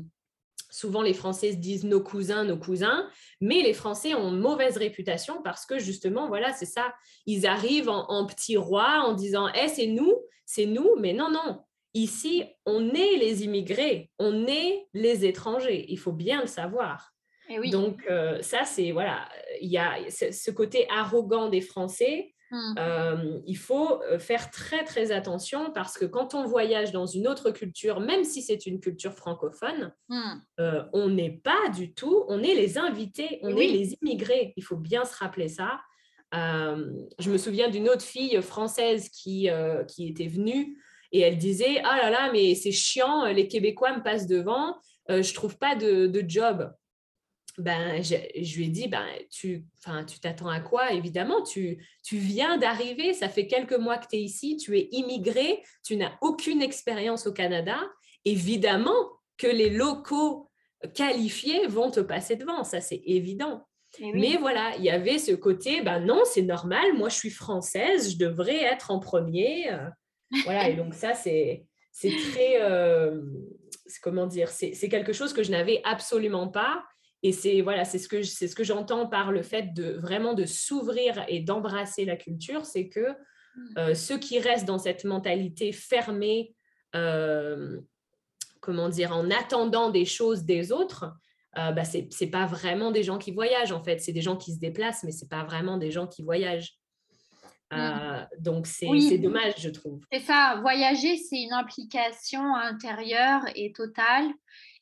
souvent 0.72 1.02
les 1.02 1.14
Français 1.14 1.52
se 1.52 1.58
disent 1.58 1.84
nos 1.84 2.02
cousins, 2.02 2.46
nos 2.46 2.58
cousins, 2.58 3.10
mais 3.42 3.62
les 3.62 3.74
Français 3.74 4.14
ont 4.14 4.32
mauvaise 4.32 4.78
réputation 4.78 5.42
parce 5.44 5.66
que 5.66 5.80
justement, 5.80 6.30
voilà, 6.30 6.54
c'est 6.54 6.66
ça. 6.66 6.94
Ils 7.26 7.46
arrivent 7.46 7.90
en, 7.90 8.10
en 8.10 8.26
petits 8.26 8.56
rois 8.56 9.02
en 9.06 9.12
disant, 9.12 9.50
eh, 9.54 9.68
c'est 9.68 9.88
nous, 9.88 10.14
c'est 10.46 10.66
nous, 10.66 10.96
mais 10.98 11.12
non, 11.12 11.30
non, 11.30 11.60
Ici, 11.96 12.44
on 12.66 12.94
est 12.94 13.16
les 13.16 13.46
immigrés, 13.46 14.12
on 14.20 14.48
est 14.48 14.86
les 14.94 15.26
étrangers. 15.26 15.86
Il 15.88 15.98
faut 15.98 16.12
bien 16.12 16.42
le 16.42 16.48
savoir. 16.48 17.14
Eh 17.48 17.70
Donc, 17.70 18.04
euh, 18.10 18.42
ça, 18.42 18.66
c'est, 18.66 18.92
voilà, 18.92 19.30
il 19.62 19.72
y 19.72 19.78
a 19.78 19.96
ce 20.10 20.52
côté 20.52 20.88
arrogant 20.90 21.48
des 21.48 21.62
Français. 21.62 22.34
Mmh. 22.52 22.76
Euh, 22.78 23.40
il 23.48 23.58
faut 23.58 24.02
euh, 24.04 24.20
faire 24.20 24.52
très, 24.52 24.84
très 24.84 25.12
attention 25.12 25.72
parce 25.72 25.98
que 25.98 26.06
quand 26.06 26.36
on 26.36 26.46
voyage 26.46 26.92
dans 26.92 27.06
une 27.06 27.30
autre 27.30 27.52
culture, 27.52 28.02
même 28.02 28.26
si 28.26 28.42
c'est 28.42 28.66
une 28.66 28.82
culture 28.82 29.14
francophone, 29.14 29.94
mmh. 30.10 30.34
on 30.92 31.10
n'est 31.10 31.40
pas 31.44 31.70
du 31.74 31.94
tout, 31.94 32.26
on 32.28 32.44
est 32.44 32.56
les 32.56 32.78
invités, 32.78 33.40
on 33.42 33.56
est 33.56 33.68
les 33.68 33.94
immigrés. 34.02 34.54
Il 34.58 34.64
faut 34.64 34.78
bien 34.78 35.06
se 35.06 35.16
rappeler 35.16 35.48
ça. 35.48 35.80
je 36.34 37.30
me 37.32 37.38
souviens 37.38 37.70
d'une 37.70 37.88
autre 37.88 38.04
fille 38.04 38.42
française 38.42 39.08
qui, 39.08 39.50
qui 39.88 40.10
était 40.10 40.28
venue 40.28 40.78
et 41.16 41.22
elle 41.22 41.38
disait 41.38 41.80
Ah 41.86 41.96
là 41.96 42.10
là, 42.10 42.30
mais 42.34 42.56
c'est 42.56 42.74
chiant, 42.74 43.26
les 43.26 43.48
Québécois 43.48 43.96
me 43.96 44.04
passent 44.04 44.28
devant, 44.28 44.76
euh, 45.10 45.24
je 45.24 45.34
trouve 45.34 45.58
pas 45.58 45.74
de, 45.76 46.08
de 46.08 46.24
job. 46.28 46.74
Ben, 47.58 48.04
je, 48.04 48.16
je, 48.42 48.58
lui 48.58 48.66
ai 48.66 48.68
dit 48.68 48.90
ben, 48.90 49.06
Tu 49.32 49.66
tu 50.08 50.20
t'attends 50.20 50.50
à 50.50 50.60
quoi? 50.60 50.92
Évidemment, 50.92 51.42
tu, 51.42 51.88
tu 52.04 52.18
viens 52.18 52.58
d'arriver, 52.58 53.14
ça 53.14 53.30
fait 53.30 53.48
quelques 53.48 53.78
mois 53.78 53.98
que 53.98 54.08
tu 54.10 54.18
es 54.18 54.20
ici, 54.20 54.58
tu 54.58 54.78
es 54.78 54.90
immigré, 54.92 55.64
tu 55.86 55.96
n'as 55.96 56.12
aucune 56.20 56.62
expérience 56.62 57.28
au 57.28 57.32
Canada. 57.32 57.80
Évidemment 58.26 58.92
que 59.38 59.48
les 59.48 59.70
locaux 59.70 60.50
qualifiés 60.96 61.66
vont 61.68 61.92
te 61.92 62.02
passer 62.02 62.36
devant, 62.36 62.66
ça 62.66 62.82
c'est 62.82 63.02
évident. 63.06 63.66
Eh 64.00 64.12
mais 64.12 64.36
voilà, 64.36 64.76
il 64.78 64.84
y 64.84 64.90
avait 64.90 65.18
ce 65.18 65.32
côté, 65.32 65.82
ben 65.82 66.02
non, 66.02 66.24
c'est 66.26 66.42
normal, 66.42 66.94
moi 66.98 67.08
je 67.08 67.16
suis 67.16 67.30
française, 67.30 68.12
je 68.12 68.18
devrais 68.18 68.64
être 68.64 68.92
en 68.92 69.00
premier. 69.00 69.70
Euh. 70.36 70.42
Voilà, 70.44 70.70
et 70.70 70.76
donc 70.76 70.94
ça, 70.94 71.14
c'est 71.14 71.66
très, 72.32 72.62
euh, 72.62 73.22
comment 74.02 74.28
dire, 74.28 74.50
c'est 74.50 74.90
quelque 74.90 75.14
chose 75.14 75.34
que 75.34 75.44
je 75.44 75.52
n'avais 75.52 75.82
absolument 75.84 76.48
pas. 76.48 76.84
Et 77.24 77.32
c'est 77.32 77.62
voilà, 77.62 77.86
c'est 77.86 77.98
ce 77.98 78.08
que 78.08 78.22
c'est 78.22 78.48
ce 78.48 78.56
que 78.56 78.64
j'entends 78.64 79.08
par 79.08 79.32
le 79.32 79.42
fait 79.42 79.74
de 79.74 79.94
vraiment 79.94 80.36
de 80.36 80.46
s'ouvrir 80.46 81.26
et 81.28 81.40
d'embrasser 81.40 82.06
la 82.06 82.18
culture, 82.18 82.66
c'est 82.66 82.88
que 82.88 83.10
mmh. 83.10 83.78
euh, 83.80 83.96
ceux 83.96 84.20
qui 84.20 84.38
restent 84.38 84.66
dans 84.66 84.78
cette 84.78 85.06
mentalité 85.06 85.72
fermée, 85.72 86.54
euh, 86.96 87.80
comment 88.60 88.90
dire, 88.90 89.12
en 89.12 89.32
attendant 89.32 89.90
des 89.90 90.06
choses 90.06 90.44
des 90.44 90.72
autres, 90.72 91.12
bah, 91.56 91.86
c'est 91.86 92.10
c'est 92.12 92.28
pas 92.28 92.46
vraiment 92.46 92.92
des 92.92 93.02
gens 93.02 93.18
qui 93.18 93.32
voyagent 93.32 93.72
en 93.72 93.82
fait, 93.82 94.00
c'est 94.00 94.12
des 94.12 94.22
gens 94.22 94.36
qui 94.36 94.54
se 94.54 94.60
déplacent, 94.60 95.04
mais 95.04 95.14
c'est 95.14 95.30
pas 95.30 95.46
vraiment 95.46 95.78
des 95.78 95.90
gens 95.90 96.06
qui 96.06 96.22
voyagent. 96.22 96.78
Mmh. 97.72 97.78
Euh, 97.78 98.26
donc, 98.40 98.68
c'est 98.68 99.18
dommage, 99.18 99.56
je 99.58 99.70
trouve. 99.70 100.02
C'est 100.12 100.20
ça, 100.20 100.60
voyager, 100.62 101.18
c'est 101.18 101.42
une 101.42 101.54
implication 101.54 102.56
intérieure 102.56 103.42
et 103.56 103.72
totale. 103.72 104.30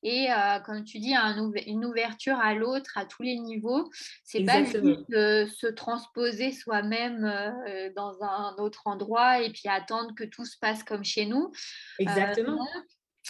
Et 0.05 0.27
euh, 0.29 0.59
comme 0.59 0.83
tu 0.83 0.99
dis, 0.99 1.15
une 1.15 1.85
ouverture 1.85 2.37
à 2.37 2.53
l'autre 2.53 2.97
à 2.97 3.05
tous 3.05 3.23
les 3.23 3.37
niveaux. 3.39 3.89
C'est 4.25 4.43
pas 4.43 4.63
juste 4.63 4.83
de 5.09 5.45
se 5.45 5.67
transposer 5.67 6.51
soi-même 6.51 7.23
euh, 7.23 7.89
dans 7.95 8.21
un 8.21 8.55
autre 8.57 8.81
endroit 8.85 9.41
et 9.41 9.49
puis 9.49 9.69
attendre 9.69 10.13
que 10.13 10.25
tout 10.25 10.43
se 10.45 10.57
passe 10.59 10.83
comme 10.83 11.05
chez 11.05 11.25
nous. 11.25 11.51
Exactement. 11.99 12.67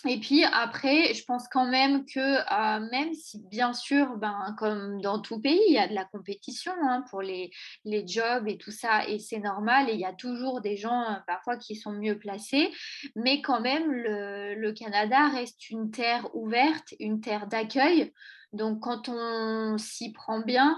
Et 0.06 0.20
puis 0.20 0.44
après, 0.44 1.14
je 1.14 1.24
pense 1.24 1.48
quand 1.48 1.66
même 1.66 2.06
que 2.06 2.20
euh, 2.20 2.90
même 2.92 3.14
si 3.14 3.40
bien 3.50 3.74
sûr, 3.74 4.18
ben, 4.18 4.54
comme 4.58 5.02
dans 5.02 5.20
tout 5.20 5.40
pays, 5.40 5.62
il 5.68 5.74
y 5.74 5.78
a 5.78 5.88
de 5.88 5.94
la 5.94 6.04
compétition 6.06 6.74
hein, 6.84 7.06
pour 7.10 7.22
les, 7.22 7.52
les 7.86 8.06
jobs 8.06 8.48
et 8.48 8.58
tout 8.58 8.72
ça, 8.72 9.08
et 9.08 9.20
c'est 9.20 9.40
normal, 9.40 9.90
et 9.90 9.94
il 9.94 10.00
y 10.00 10.06
a 10.06 10.14
toujours 10.14 10.62
des 10.62 10.76
gens 10.76 11.04
euh, 11.04 11.16
parfois 11.26 11.58
qui 11.58 11.76
sont 11.76 11.94
mieux 11.94 12.20
placés, 12.20 12.70
mais 13.16 13.42
quand 13.42 13.62
même, 13.62 13.92
le, 13.92 14.56
le 14.56 14.74
Canada 14.74 15.30
reste 15.30 15.70
une 15.70 15.90
terre 15.90 16.28
ouverte, 16.36 16.94
une 17.00 17.22
terre 17.22 17.48
d'accueil. 17.48 18.12
Donc, 18.54 18.82
quand 18.82 19.10
on 19.10 19.78
s'y 19.80 20.12
prend 20.12 20.40
bien 20.40 20.78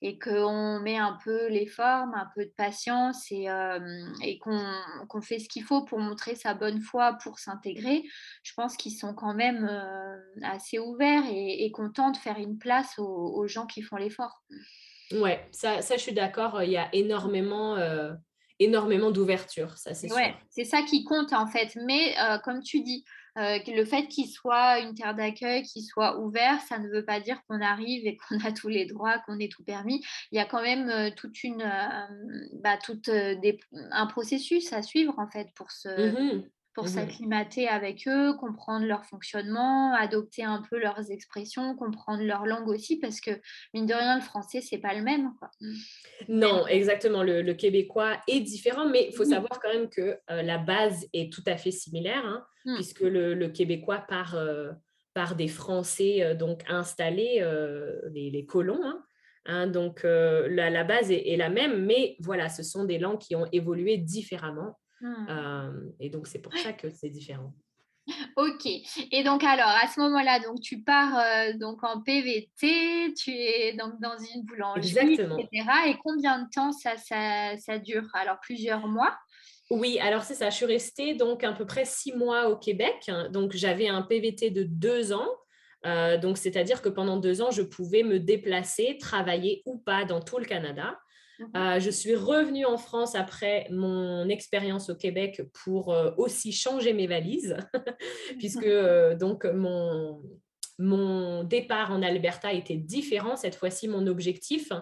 et 0.00 0.16
qu'on 0.18 0.78
met 0.80 0.96
un 0.96 1.18
peu 1.24 1.48
les 1.48 1.66
formes, 1.66 2.14
un 2.14 2.30
peu 2.36 2.44
de 2.44 2.52
patience 2.56 3.26
et, 3.32 3.48
qu'on 4.38 5.22
fait 5.22 5.40
ce 5.40 5.48
qu'il 5.48 5.64
faut 5.64 5.84
pour 5.84 5.98
montrer 5.98 6.36
sa 6.36 6.54
bonne 6.54 6.80
foi, 6.80 7.18
pour 7.22 7.40
s'intégrer, 7.40 8.04
je 8.44 8.52
pense 8.54 8.76
qu'ils 8.76 8.96
sont 8.96 9.12
quand 9.12 9.34
même 9.34 9.68
assez 10.42 10.78
ouverts 10.78 11.24
et, 11.28 11.70
contents 11.72 12.12
de 12.12 12.16
faire 12.16 12.38
une 12.38 12.58
place 12.58 12.96
aux, 12.98 13.46
gens 13.48 13.66
qui 13.66 13.82
font 13.82 13.96
l'effort. 13.96 14.44
Ouais, 15.12 15.48
ça, 15.50 15.82
ça, 15.82 15.96
je 15.96 16.02
suis 16.02 16.14
d'accord. 16.14 16.62
Il 16.62 16.70
y 16.70 16.76
a 16.76 16.88
énormément, 16.94 17.76
énormément 18.60 19.10
d'ouverture, 19.10 19.76
ça 19.76 19.94
c'est 19.94 20.12
ouais, 20.12 20.34
C'est 20.50 20.64
ça 20.64 20.82
qui 20.82 21.02
compte 21.02 21.32
en 21.32 21.48
fait. 21.48 21.76
Mais 21.86 22.14
comme 22.44 22.62
tu 22.62 22.82
dis, 22.82 23.04
le 23.36 23.84
fait 23.84 24.08
qu'il 24.08 24.28
soit 24.28 24.80
une 24.80 24.94
terre 24.94 25.14
d'accueil, 25.14 25.62
qu'il 25.62 25.84
soit 25.84 26.18
ouvert, 26.18 26.60
ça 26.62 26.78
ne 26.78 26.88
veut 26.88 27.04
pas 27.04 27.20
dire 27.20 27.40
qu'on 27.48 27.60
arrive 27.60 28.06
et 28.06 28.16
qu'on 28.16 28.38
a 28.40 28.52
tous 28.52 28.68
les 28.68 28.86
droits, 28.86 29.18
qu'on 29.20 29.38
est 29.38 29.52
tout 29.52 29.64
permis. 29.64 30.02
Il 30.32 30.36
y 30.36 30.40
a 30.40 30.44
quand 30.44 30.62
même 30.62 31.12
toute 31.14 31.44
une, 31.44 31.64
bah, 32.54 32.78
un 33.92 34.06
processus 34.06 34.72
à 34.72 34.82
suivre 34.82 35.14
en 35.18 35.28
fait 35.28 35.48
pour 35.54 35.70
se, 35.70 35.88
mmh 35.88 36.48
pour 36.76 36.84
mmh 36.84 36.88
s'acclimater 36.88 37.68
avec 37.68 38.06
eux, 38.06 38.34
comprendre 38.34 38.84
leur 38.84 39.06
fonctionnement, 39.06 39.94
adopter 39.94 40.44
un 40.44 40.62
peu 40.68 40.78
leurs 40.78 41.10
expressions, 41.10 41.74
comprendre 41.74 42.22
leur 42.22 42.44
langue 42.44 42.68
aussi, 42.68 42.98
parce 42.98 43.22
que 43.22 43.30
mine 43.72 43.86
de 43.86 43.94
rien, 43.94 44.16
le 44.16 44.22
français, 44.22 44.60
c'est 44.60 44.76
pas 44.76 44.92
le 44.92 45.02
même. 45.02 45.30
Mmh. 45.62 45.74
Non, 46.28 46.66
exactement. 46.66 47.22
Le, 47.22 47.50
québécois 47.54 48.18
est 48.28 48.40
différent, 48.40 48.86
mais 48.86 49.06
il 49.08 49.16
faut 49.16 49.24
savoir 49.24 49.58
quand 49.58 49.72
même 49.72 49.88
que 49.88 50.18
euh, 50.30 50.42
la 50.42 50.58
base 50.58 51.06
est 51.14 51.32
tout 51.32 51.42
à 51.46 51.56
fait 51.56 51.70
similaire, 51.70 52.26
hein, 52.26 52.44
mmh. 52.66 52.74
puisque 52.74 53.00
le, 53.00 53.48
québécois 53.48 54.04
part, 54.06 54.34
euh, 54.34 54.70
par 55.14 55.34
des 55.34 55.48
Français 55.48 56.22
euh, 56.22 56.34
donc 56.34 56.60
installés, 56.68 57.42
les, 58.12 58.44
colons. 58.44 58.82
Hein. 59.46 59.66
donc 59.66 60.02
la, 60.04 60.84
base 60.84 61.10
est, 61.10 61.36
la 61.38 61.48
même, 61.48 61.86
mais 61.86 62.16
voilà, 62.20 62.50
ce 62.50 62.62
sont 62.62 62.84
des 62.84 62.98
langues 62.98 63.18
qui 63.18 63.34
ont 63.34 63.46
évolué 63.50 63.96
différemment. 63.96 64.76
Mmh. 65.00 65.92
et 66.00 66.10
donc, 66.10 66.26
c'est 66.26 66.40
pour 66.40 66.56
ça 66.56 66.72
que 66.72 66.88
c'est 66.90 67.10
différent. 67.10 67.52
Ok. 68.36 68.66
Et 69.10 69.24
donc 69.24 69.42
alors 69.42 69.68
à 69.82 69.88
ce 69.88 69.98
moment-là, 70.00 70.38
donc 70.40 70.60
tu 70.60 70.82
pars 70.82 71.20
donc 71.58 71.82
en 71.82 72.02
PVT, 72.02 73.14
tu 73.14 73.32
es 73.32 73.72
donc 73.72 74.00
dans 74.00 74.16
une 74.16 74.44
boulangerie, 74.44 75.14
etc. 75.14 75.68
Et 75.88 75.96
combien 76.04 76.42
de 76.42 76.48
temps 76.48 76.70
ça, 76.70 76.96
ça, 76.96 77.56
ça 77.56 77.78
dure? 77.78 78.08
Alors 78.14 78.38
plusieurs 78.40 78.86
mois? 78.86 79.16
Oui, 79.70 79.98
alors 79.98 80.22
c'est 80.22 80.34
ça. 80.34 80.50
Je 80.50 80.56
suis 80.56 80.66
restée 80.66 81.14
donc 81.14 81.42
à 81.42 81.52
peu 81.52 81.66
près 81.66 81.84
six 81.84 82.12
mois 82.12 82.48
au 82.48 82.56
Québec. 82.56 83.10
Donc 83.30 83.52
j'avais 83.54 83.88
un 83.88 84.02
PVT 84.02 84.50
de 84.50 84.62
deux 84.62 85.12
ans. 85.12 85.28
donc 86.22 86.38
c'est-à-dire 86.38 86.82
que 86.82 86.88
pendant 86.88 87.16
deux 87.16 87.42
ans, 87.42 87.50
je 87.50 87.62
pouvais 87.62 88.04
me 88.04 88.20
déplacer, 88.20 88.98
travailler 89.00 89.62
ou 89.66 89.78
pas 89.78 90.04
dans 90.04 90.20
tout 90.20 90.38
le 90.38 90.44
Canada. 90.44 90.96
Mhm. 91.38 91.50
Euh, 91.56 91.80
je 91.80 91.90
suis 91.90 92.14
revenue 92.14 92.64
en 92.64 92.78
France 92.78 93.14
après 93.14 93.66
mon 93.70 94.28
expérience 94.28 94.90
au 94.90 94.94
Québec 94.94 95.42
pour 95.64 95.92
euh, 95.92 96.12
aussi 96.16 96.52
changer 96.52 96.92
mes 96.92 97.06
valises, 97.06 97.56
puisque 98.38 98.64
euh, 98.64 99.14
donc 99.14 99.44
mon, 99.44 100.22
mon 100.78 101.44
départ 101.44 101.92
en 101.92 102.02
Alberta 102.02 102.52
était 102.52 102.76
différent. 102.76 103.36
Cette 103.36 103.54
fois-ci, 103.54 103.88
mon 103.88 104.06
objectif. 104.06 104.72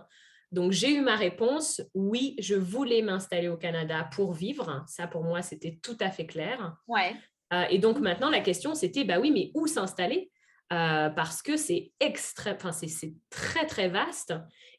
Donc, 0.52 0.70
j'ai 0.70 0.94
eu 0.94 1.00
ma 1.00 1.16
réponse. 1.16 1.82
Oui, 1.94 2.36
je 2.38 2.54
voulais 2.54 3.02
m'installer 3.02 3.48
au 3.48 3.56
Canada 3.56 4.08
pour 4.12 4.32
vivre. 4.32 4.84
Ça, 4.86 5.08
pour 5.08 5.24
moi, 5.24 5.42
c'était 5.42 5.80
tout 5.82 5.96
à 5.98 6.10
fait 6.10 6.26
clair. 6.26 6.76
Ouais. 6.86 7.16
et 7.70 7.78
donc, 7.78 7.98
maintenant, 7.98 8.30
la 8.30 8.38
question, 8.38 8.76
c'était, 8.76 9.02
bah 9.02 9.18
oui, 9.18 9.32
mais 9.32 9.50
où 9.54 9.66
s'installer? 9.66 10.30
Parce 11.14 11.42
que 11.42 11.56
c'est 11.56 11.92
extrême, 12.00 12.56
enfin, 12.56 12.72
c'est 12.72 13.14
très, 13.30 13.66
très 13.66 13.88
vaste 13.88 14.34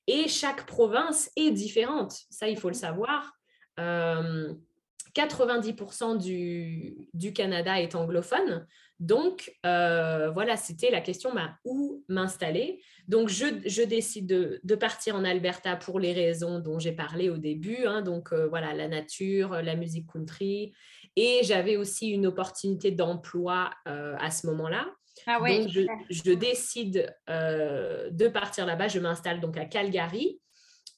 et 0.08 0.28
chaque 0.28 0.66
province 0.66 1.30
est 1.36 1.52
différente. 1.52 2.16
Ça, 2.30 2.48
il 2.48 2.58
faut 2.58 2.70
le 2.70 2.76
savoir. 2.76 3.34
90% 3.78 6.18
du, 6.18 6.96
du, 7.14 7.34
Canada 7.34 7.82
est 7.82 7.94
anglophone. 7.96 8.66
Donc, 9.00 9.52
voilà, 9.64 10.58
c'était 10.58 10.92
la 10.92 11.02
question 11.02 11.34
bah, 11.34 11.56
où 11.66 12.04
m'installer? 12.08 12.82
Donc, 13.08 13.30
je, 13.30 13.84
décide 13.84 14.28
de, 14.28 14.76
partir 14.76 15.16
en 15.16 15.26
Alberta 15.26 15.76
pour 15.76 16.00
les 16.00 16.14
raisons 16.14 16.60
dont 16.60 16.78
j'ai 16.80 16.92
parlé 16.92 17.30
au 17.30 17.38
début. 17.38 17.86
Hein. 17.86 18.02
donc, 18.02 18.34
voilà, 18.34 18.74
la 18.74 18.88
nature, 18.88 19.62
la 19.62 19.76
musique 19.76 20.08
country. 20.12 20.74
Et 21.16 21.42
j'avais 21.44 21.78
aussi 21.78 22.10
une 22.10 22.26
opportunité 22.28 22.92
d'emploi 22.92 23.72
à 23.86 24.32
ce 24.32 24.48
moment-là. 24.48 24.86
Ah 25.28 25.40
donc, 25.40 25.70
je, 26.10 26.34
décide 26.34 27.16
euh, 27.30 28.10
de 28.12 28.28
partir 28.28 28.66
là-bas. 28.66 28.88
Je 28.88 29.00
m'installe 29.00 29.40
donc 29.40 29.58
à 29.58 29.66
Calgary, 29.66 30.40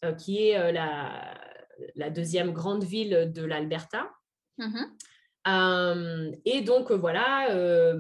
euh, 0.04 0.14
qui 0.14 0.48
est 0.48 0.58
euh, 0.58 0.72
la, 0.72 2.10
deuxième 2.10 2.52
grande 2.52 2.84
ville 2.84 3.32
de 3.34 3.44
l'Alberta. 3.44 4.10
Mmh 4.58 4.86
et 6.44 6.60
donc, 6.60 6.92
voilà, 6.92 7.48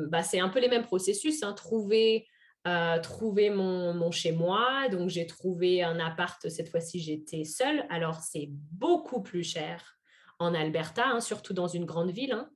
bah, 0.10 0.22
c'est 0.22 0.42
un 0.42 0.50
peu 0.50 0.60
les 0.60 0.68
mêmes 0.68 0.84
processus. 0.84 1.44
Hein. 1.44 1.54
trouver 1.54 2.28
trouver 3.02 3.50
mon, 3.50 4.12
chez-moi. 4.12 4.90
Donc, 4.92 5.08
j'ai 5.08 5.26
trouvé 5.26 5.82
un 5.82 5.98
appart. 5.98 6.50
Cette 6.50 6.68
fois-ci, 6.68 7.00
j'étais 7.00 7.46
seule. 7.46 7.86
Alors, 7.90 8.20
c'est 8.20 8.50
beaucoup 8.50 9.24
plus 9.24 9.44
cher 9.44 9.98
en 10.40 10.54
Alberta, 10.54 11.08
hein, 11.08 11.22
surtout 11.22 11.54
dans 11.54 11.70
une 11.70 11.86
grande 11.86 12.12
ville. 12.12 12.34
Hein. 12.34 12.50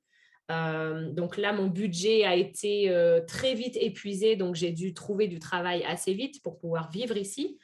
Euh, 0.51 1.11
donc 1.11 1.37
là, 1.37 1.53
mon 1.53 1.67
budget 1.67 2.25
a 2.25 2.35
été 2.35 2.89
euh, 2.89 3.21
très 3.21 3.53
vite 3.53 3.77
épuisé, 3.77 4.35
donc 4.35 4.55
j'ai 4.55 4.71
dû 4.71 4.93
trouver 4.93 5.27
du 5.27 5.39
travail 5.39 5.83
assez 5.83 6.13
vite 6.13 6.41
pour 6.43 6.57
pouvoir 6.59 6.91
vivre 6.91 7.17
ici. 7.17 7.57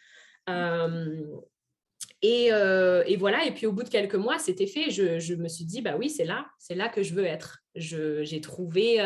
Euh, 0.50 1.26
et, 2.21 2.50
voilà, 3.17 3.45
et 3.45 3.52
puis 3.52 3.65
au 3.65 3.73
bout 3.73 3.84
de 3.84 3.89
quelques 3.89 4.15
mois, 4.15 4.39
c'était 4.39 4.67
fait. 4.67 4.89
Je, 4.89 5.34
me 5.36 5.47
suis 5.47 5.65
dit, 5.65 5.82
bah 5.82 5.95
oui, 5.97 6.10
c'est 6.10 6.26
là, 6.26 6.47
c'est 6.60 6.76
là 6.76 6.89
que 6.89 7.04
je 7.04 7.13
veux 7.13 7.26
être. 7.26 7.60
J'ai 7.76 8.41
trouvé, 8.41 8.97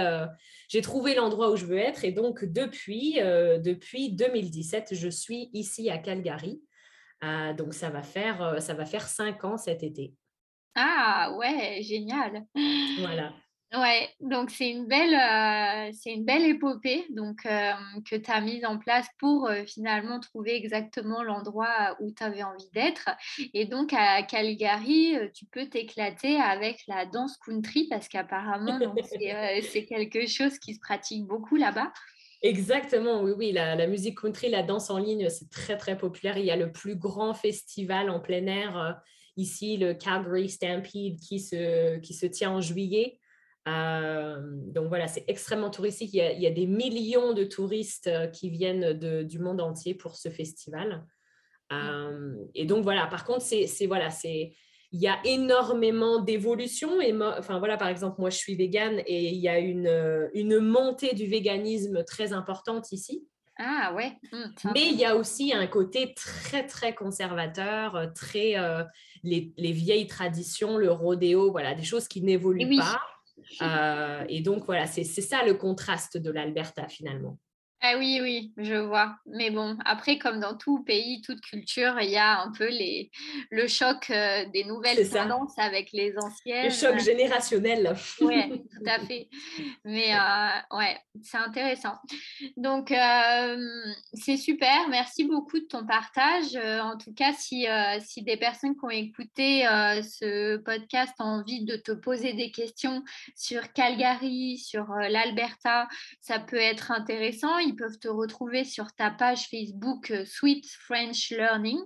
j'ai 0.69 0.81
trouvé 0.81 1.15
l'endroit 1.15 1.51
où 1.51 1.55
je 1.57 1.65
veux 1.65 1.77
être. 1.77 2.05
Et 2.05 2.11
donc 2.11 2.45
depuis, 2.45 3.15
depuis 3.15 4.13
2017, 4.13 4.93
je 4.93 5.09
suis 5.09 5.49
ici 5.53 5.89
à 5.89 5.97
Calgary. 5.97 6.61
donc 7.57 7.73
ça 7.73 7.89
va 7.89 8.01
faire, 8.01 8.61
ça 8.61 8.73
va 8.73 8.85
faire 8.85 9.07
cinq 9.07 9.43
ans 9.43 9.57
cet 9.57 9.83
été. 9.83 10.13
Ah 10.75 11.35
ouais, 11.37 11.81
génial. 11.81 12.45
Voilà. 12.99 13.33
Ouais, 13.73 14.09
donc 14.19 14.49
c'est 14.49 14.69
une 14.69 14.85
belle, 14.85 15.13
euh, 15.13 15.91
c'est 15.93 16.11
une 16.11 16.25
belle 16.25 16.43
épopée 16.43 17.05
donc, 17.09 17.45
euh, 17.45 17.71
que 18.09 18.17
tu 18.17 18.29
as 18.29 18.41
mise 18.41 18.65
en 18.65 18.77
place 18.77 19.07
pour 19.17 19.47
euh, 19.47 19.63
finalement 19.65 20.19
trouver 20.19 20.57
exactement 20.57 21.23
l'endroit 21.23 21.95
où 22.01 22.11
tu 22.11 22.21
avais 22.21 22.43
envie 22.43 22.69
d'être. 22.73 23.09
Et 23.53 23.65
donc 23.65 23.93
à 23.93 24.23
Calgary, 24.23 25.15
tu 25.33 25.45
peux 25.45 25.67
t'éclater 25.67 26.35
avec 26.35 26.81
la 26.87 27.05
danse 27.05 27.37
country 27.37 27.87
parce 27.89 28.09
qu'apparemment 28.09 28.77
c'est, 29.63 29.85
quelque 29.85 30.27
chose 30.27 30.59
qui 30.59 30.73
se 30.73 30.79
pratique 30.81 31.25
beaucoup 31.25 31.55
là-bas. 31.55 31.93
Exactement, 32.41 33.21
oui, 33.21 33.31
oui, 33.37 33.51
la, 33.53 33.75
la, 33.75 33.87
musique 33.87 34.19
country, 34.19 34.49
la 34.49 34.63
danse 34.63 34.89
en 34.89 34.97
ligne, 34.97 35.29
c'est 35.29 35.49
très, 35.49 35.77
très 35.77 35.97
populaire. 35.97 36.37
Il 36.37 36.45
y 36.45 36.51
a 36.51 36.57
le 36.57 36.73
plus 36.73 36.97
grand 36.97 37.33
festival 37.33 38.09
en 38.09 38.19
plein 38.19 38.47
air 38.47 39.01
ici, 39.37 39.77
le 39.77 39.93
Calgary 39.93 40.49
Stampede, 40.49 41.19
qui 41.21 41.39
se, 41.39 41.99
qui 41.99 42.13
se 42.13 42.25
tient 42.25 42.51
en 42.51 42.59
juillet. 42.59 43.20
Euh, 43.67 44.37
donc 44.43 44.87
voilà, 44.87 45.07
c'est 45.07 45.23
extrêmement 45.27 45.69
touristique. 45.69 46.13
Il 46.13 46.41
y, 46.41 46.47
a, 46.47 46.51
des 46.51 46.65
millions 46.65 47.33
de 47.33 47.43
touristes 47.43 48.07
euh, 48.07 48.27
qui 48.27 48.49
viennent 48.49 48.93
du 48.93 49.39
monde 49.39 49.61
entier 49.61 49.93
pour 49.93 50.15
ce 50.15 50.29
festival. 50.29 51.05
Euh, 51.71 52.35
et 52.55 52.65
donc 52.65 52.83
voilà, 52.83 53.07
par 53.07 53.23
contre, 53.23 53.41
c'est 53.41 53.85
voilà, 53.85 54.09
c'est 54.09 54.53
il 54.93 54.99
y 54.99 55.07
a 55.07 55.19
énormément 55.23 56.19
d'évolutions. 56.19 56.99
Et 56.99 57.13
enfin 57.13 57.59
voilà, 57.59 57.77
par 57.77 57.87
exemple, 57.87 58.19
moi 58.19 58.29
je 58.29 58.37
suis 58.37 58.55
végane 58.55 59.01
et 59.05 59.29
il 59.29 59.39
y 59.39 59.47
a 59.47 59.59
une, 59.59 60.29
une 60.33 60.59
montée 60.59 61.13
du 61.13 61.27
véganisme 61.27 62.03
très 62.03 62.33
importante 62.33 62.91
ici. 62.91 63.25
Ah 63.57 63.93
ouais. 63.95 64.17
Mmh, 64.33 64.69
Mais 64.73 64.87
il 64.87 64.95
y 64.95 65.05
a 65.05 65.15
aussi 65.15 65.53
un 65.53 65.67
côté 65.67 66.13
très 66.15 66.65
très 66.65 66.95
conservateur, 66.95 68.11
très 68.15 68.55
les, 69.23 69.53
les, 69.55 69.71
vieilles 69.71 70.07
traditions, 70.07 70.77
le 70.77 70.91
rodéo, 70.91 71.51
voilà, 71.51 71.73
des 71.73 71.83
choses 71.83 72.07
qui 72.09 72.21
n'évoluent 72.21 72.75
pas. 72.77 72.99
Euh, 73.61 74.23
et 74.29 74.41
donc, 74.41 74.65
voilà, 74.65 74.87
c'est 74.87 75.03
ça 75.03 75.43
le 75.43 75.53
contraste 75.53 76.17
de 76.17 76.31
l'Alberta 76.31 76.87
finalement. 76.87 77.37
Ah 77.83 77.95
oui, 77.97 78.19
oui, 78.21 78.53
je 78.57 78.75
vois. 78.75 79.15
Mais 79.25 79.49
bon, 79.49 79.75
après, 79.85 80.19
comme 80.19 80.39
dans 80.39 80.55
tout 80.55 80.83
pays, 80.83 81.21
toute 81.21 81.41
culture, 81.41 81.99
il 81.99 82.11
y 82.11 82.17
a 82.17 82.39
un 82.39 82.51
peu 82.51 82.67
les, 82.67 83.09
le 83.49 83.67
choc 83.67 84.11
euh, 84.11 84.45
des 84.53 84.65
nouvelles 84.65 85.09
tendances 85.09 85.57
avec 85.57 85.91
les 85.91 86.15
anciennes. 86.15 86.65
Le 86.65 86.71
choc 86.71 86.99
générationnel. 86.99 87.95
Oui, 88.19 88.43
tout 88.71 88.85
à 88.85 88.99
fait. 88.99 89.29
Mais 89.83 90.13
euh, 90.13 90.77
ouais, 90.77 90.95
c'est 91.23 91.37
intéressant. 91.37 91.95
Donc, 92.55 92.91
euh, 92.91 93.57
c'est 94.13 94.37
super. 94.37 94.87
Merci 94.89 95.23
beaucoup 95.23 95.57
de 95.57 95.65
ton 95.65 95.83
partage. 95.83 96.55
en 96.55 96.99
tout 96.99 97.13
cas, 97.15 97.33
si, 97.33 97.65
si 98.01 98.21
des 98.21 98.37
personnes 98.37 98.75
qui 98.75 98.85
ont 98.85 98.91
écouté 98.91 99.63
ce 100.03 100.57
podcast 100.57 101.13
ont 101.17 101.41
envie 101.41 101.65
de 101.65 101.77
te 101.77 101.93
poser 101.93 102.33
des 102.33 102.51
questions 102.51 103.03
sur 103.35 103.73
Calgary, 103.73 104.59
sur 104.59 104.85
l'Alberta, 105.09 105.87
ça 106.19 106.37
peut 106.37 106.57
être 106.57 106.91
intéressant 106.91 107.57
ils 107.71 107.75
peuvent 107.75 107.99
te 107.99 108.07
retrouver 108.07 108.63
sur 108.63 108.93
ta 108.93 109.09
page 109.09 109.47
Facebook 109.49 110.11
euh, 110.11 110.25
Sweet 110.25 110.65
French 110.67 111.29
Learning. 111.31 111.79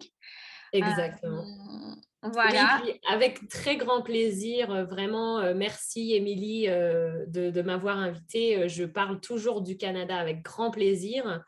Exactement. 0.74 1.44
Euh, 1.44 2.30
voilà. 2.34 2.82
avec 3.08 3.48
très 3.50 3.78
grand 3.78 4.02
plaisir, 4.02 4.72
euh, 4.72 4.84
vraiment, 4.84 5.54
merci 5.54 6.16
Émilie 6.16 6.68
de, 6.68 7.52
de 7.52 7.62
m'avoir 7.62 7.98
invitée. 7.98 8.68
Je 8.68 8.84
parle 8.84 9.20
toujours 9.20 9.62
du 9.62 9.78
Canada 9.78 10.18
avec 10.18 10.42
grand 10.42 10.72
plaisir. 10.72 11.44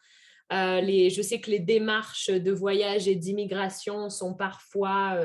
les, 0.52 1.10
je 1.10 1.22
sais 1.22 1.42
que 1.42 1.50
les 1.50 1.60
démarches 1.60 2.30
de 2.30 2.52
voyage 2.52 3.08
et 3.08 3.16
d'immigration 3.16 4.10
sont 4.10 4.36
parfois 4.36 5.20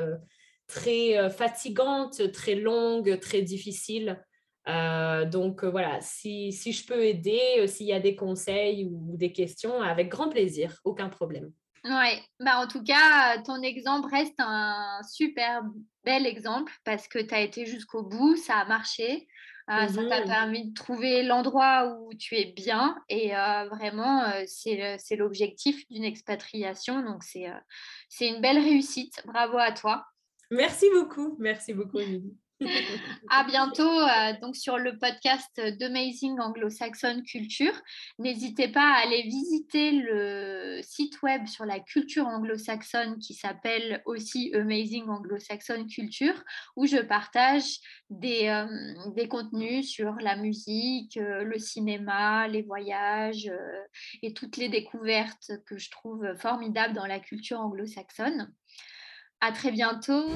très 0.67 1.29
fatigantes, 1.29 2.31
très 2.31 2.55
longues, 2.55 3.19
très 3.19 3.43
difficiles. 3.43 4.19
Donc 4.65 5.63
voilà, 5.63 5.99
si, 6.01 6.51
si, 6.51 6.71
je 6.71 6.85
peux 6.85 7.03
aider, 7.03 7.67
s'il 7.67 7.87
y 7.87 7.93
a 7.93 7.99
des 7.99 8.15
conseils 8.15 8.85
ou 8.85 9.17
des 9.17 9.31
questions, 9.31 9.81
avec 9.81 10.09
grand 10.09 10.29
plaisir, 10.29 10.79
aucun 10.83 11.09
problème. 11.09 11.51
Oui, 11.85 12.21
bah 12.39 12.59
en 12.59 12.67
tout 12.67 12.81
cas, 12.81 13.41
ton 13.43 13.61
exemple 13.61 14.09
reste 14.09 14.39
un 14.39 15.01
super 15.03 15.63
bel 16.05 16.25
exemple 16.25 16.71
parce 16.85 17.09
que 17.09 17.19
tu 17.19 17.33
as 17.33 17.41
été 17.41 17.65
jusqu'au 17.65 18.03
bout, 18.03 18.37
ça 18.37 18.55
a 18.59 18.65
marché. 18.65 19.27
Euh, 19.69 19.87
ça 19.87 20.05
t'a 20.05 20.21
mmh 20.21 20.27
permis 20.27 20.69
de 20.69 20.73
trouver 20.73 21.23
l'endroit 21.23 21.97
où 21.97 22.13
tu 22.13 22.35
es 22.35 22.51
bien 22.51 22.97
et 23.07 23.33
euh, 23.33 23.69
vraiment, 23.69 24.23
euh, 24.23 24.43
c'est 24.45 25.15
l'objectif 25.15 25.87
d'une 25.89 26.03
expatriation. 26.03 27.01
Donc, 27.01 27.23
c'est 27.23 28.27
une 28.27 28.41
belle 28.41 28.59
réussite. 28.59 29.21
Bravo 29.25 29.57
à 29.57 29.71
toi. 29.71 30.05
Merci 30.51 30.87
beaucoup. 30.93 31.37
Merci 31.39 31.73
beaucoup, 31.73 31.99
Émilie 31.99 32.37
à 33.29 33.43
bientôt 33.43 33.99
euh, 33.99 34.33
donc 34.41 34.55
sur 34.55 34.77
le 34.77 34.97
podcast 34.97 35.61
d'Amazing 35.79 36.39
Anglo-Saxon 36.39 37.21
Culture. 37.25 37.73
N'hésitez 38.19 38.67
pas 38.67 38.93
à 38.93 39.03
aller 39.03 39.23
visiter 39.23 39.91
le 39.91 40.79
site 40.81 41.21
web 41.21 41.45
sur 41.47 41.65
la 41.65 41.79
culture 41.79 42.27
anglo-saxonne 42.27 43.19
qui 43.19 43.33
s'appelle 43.33 44.01
aussi 44.05 44.51
Amazing 44.53 45.07
Anglo-Saxon 45.07 45.85
Culture 45.85 46.43
où 46.75 46.85
je 46.85 46.97
partage 46.97 47.79
des, 48.09 48.47
euh, 48.47 49.11
des 49.15 49.27
contenus 49.27 49.89
sur 49.89 50.13
la 50.15 50.35
musique, 50.35 51.17
euh, 51.17 51.43
le 51.43 51.59
cinéma, 51.59 52.47
les 52.47 52.61
voyages 52.61 53.51
et 54.21 54.33
toutes 54.33 54.57
les 54.57 54.69
découvertes 54.69 55.51
que 55.65 55.77
je 55.77 55.89
trouve 55.89 56.35
formidables 56.37 56.93
dans 56.93 57.05
la 57.05 57.19
culture 57.19 57.59
anglo-saxonne. 57.59 58.51
À 59.45 59.51
très 59.51 59.71
bientôt. 59.71 60.29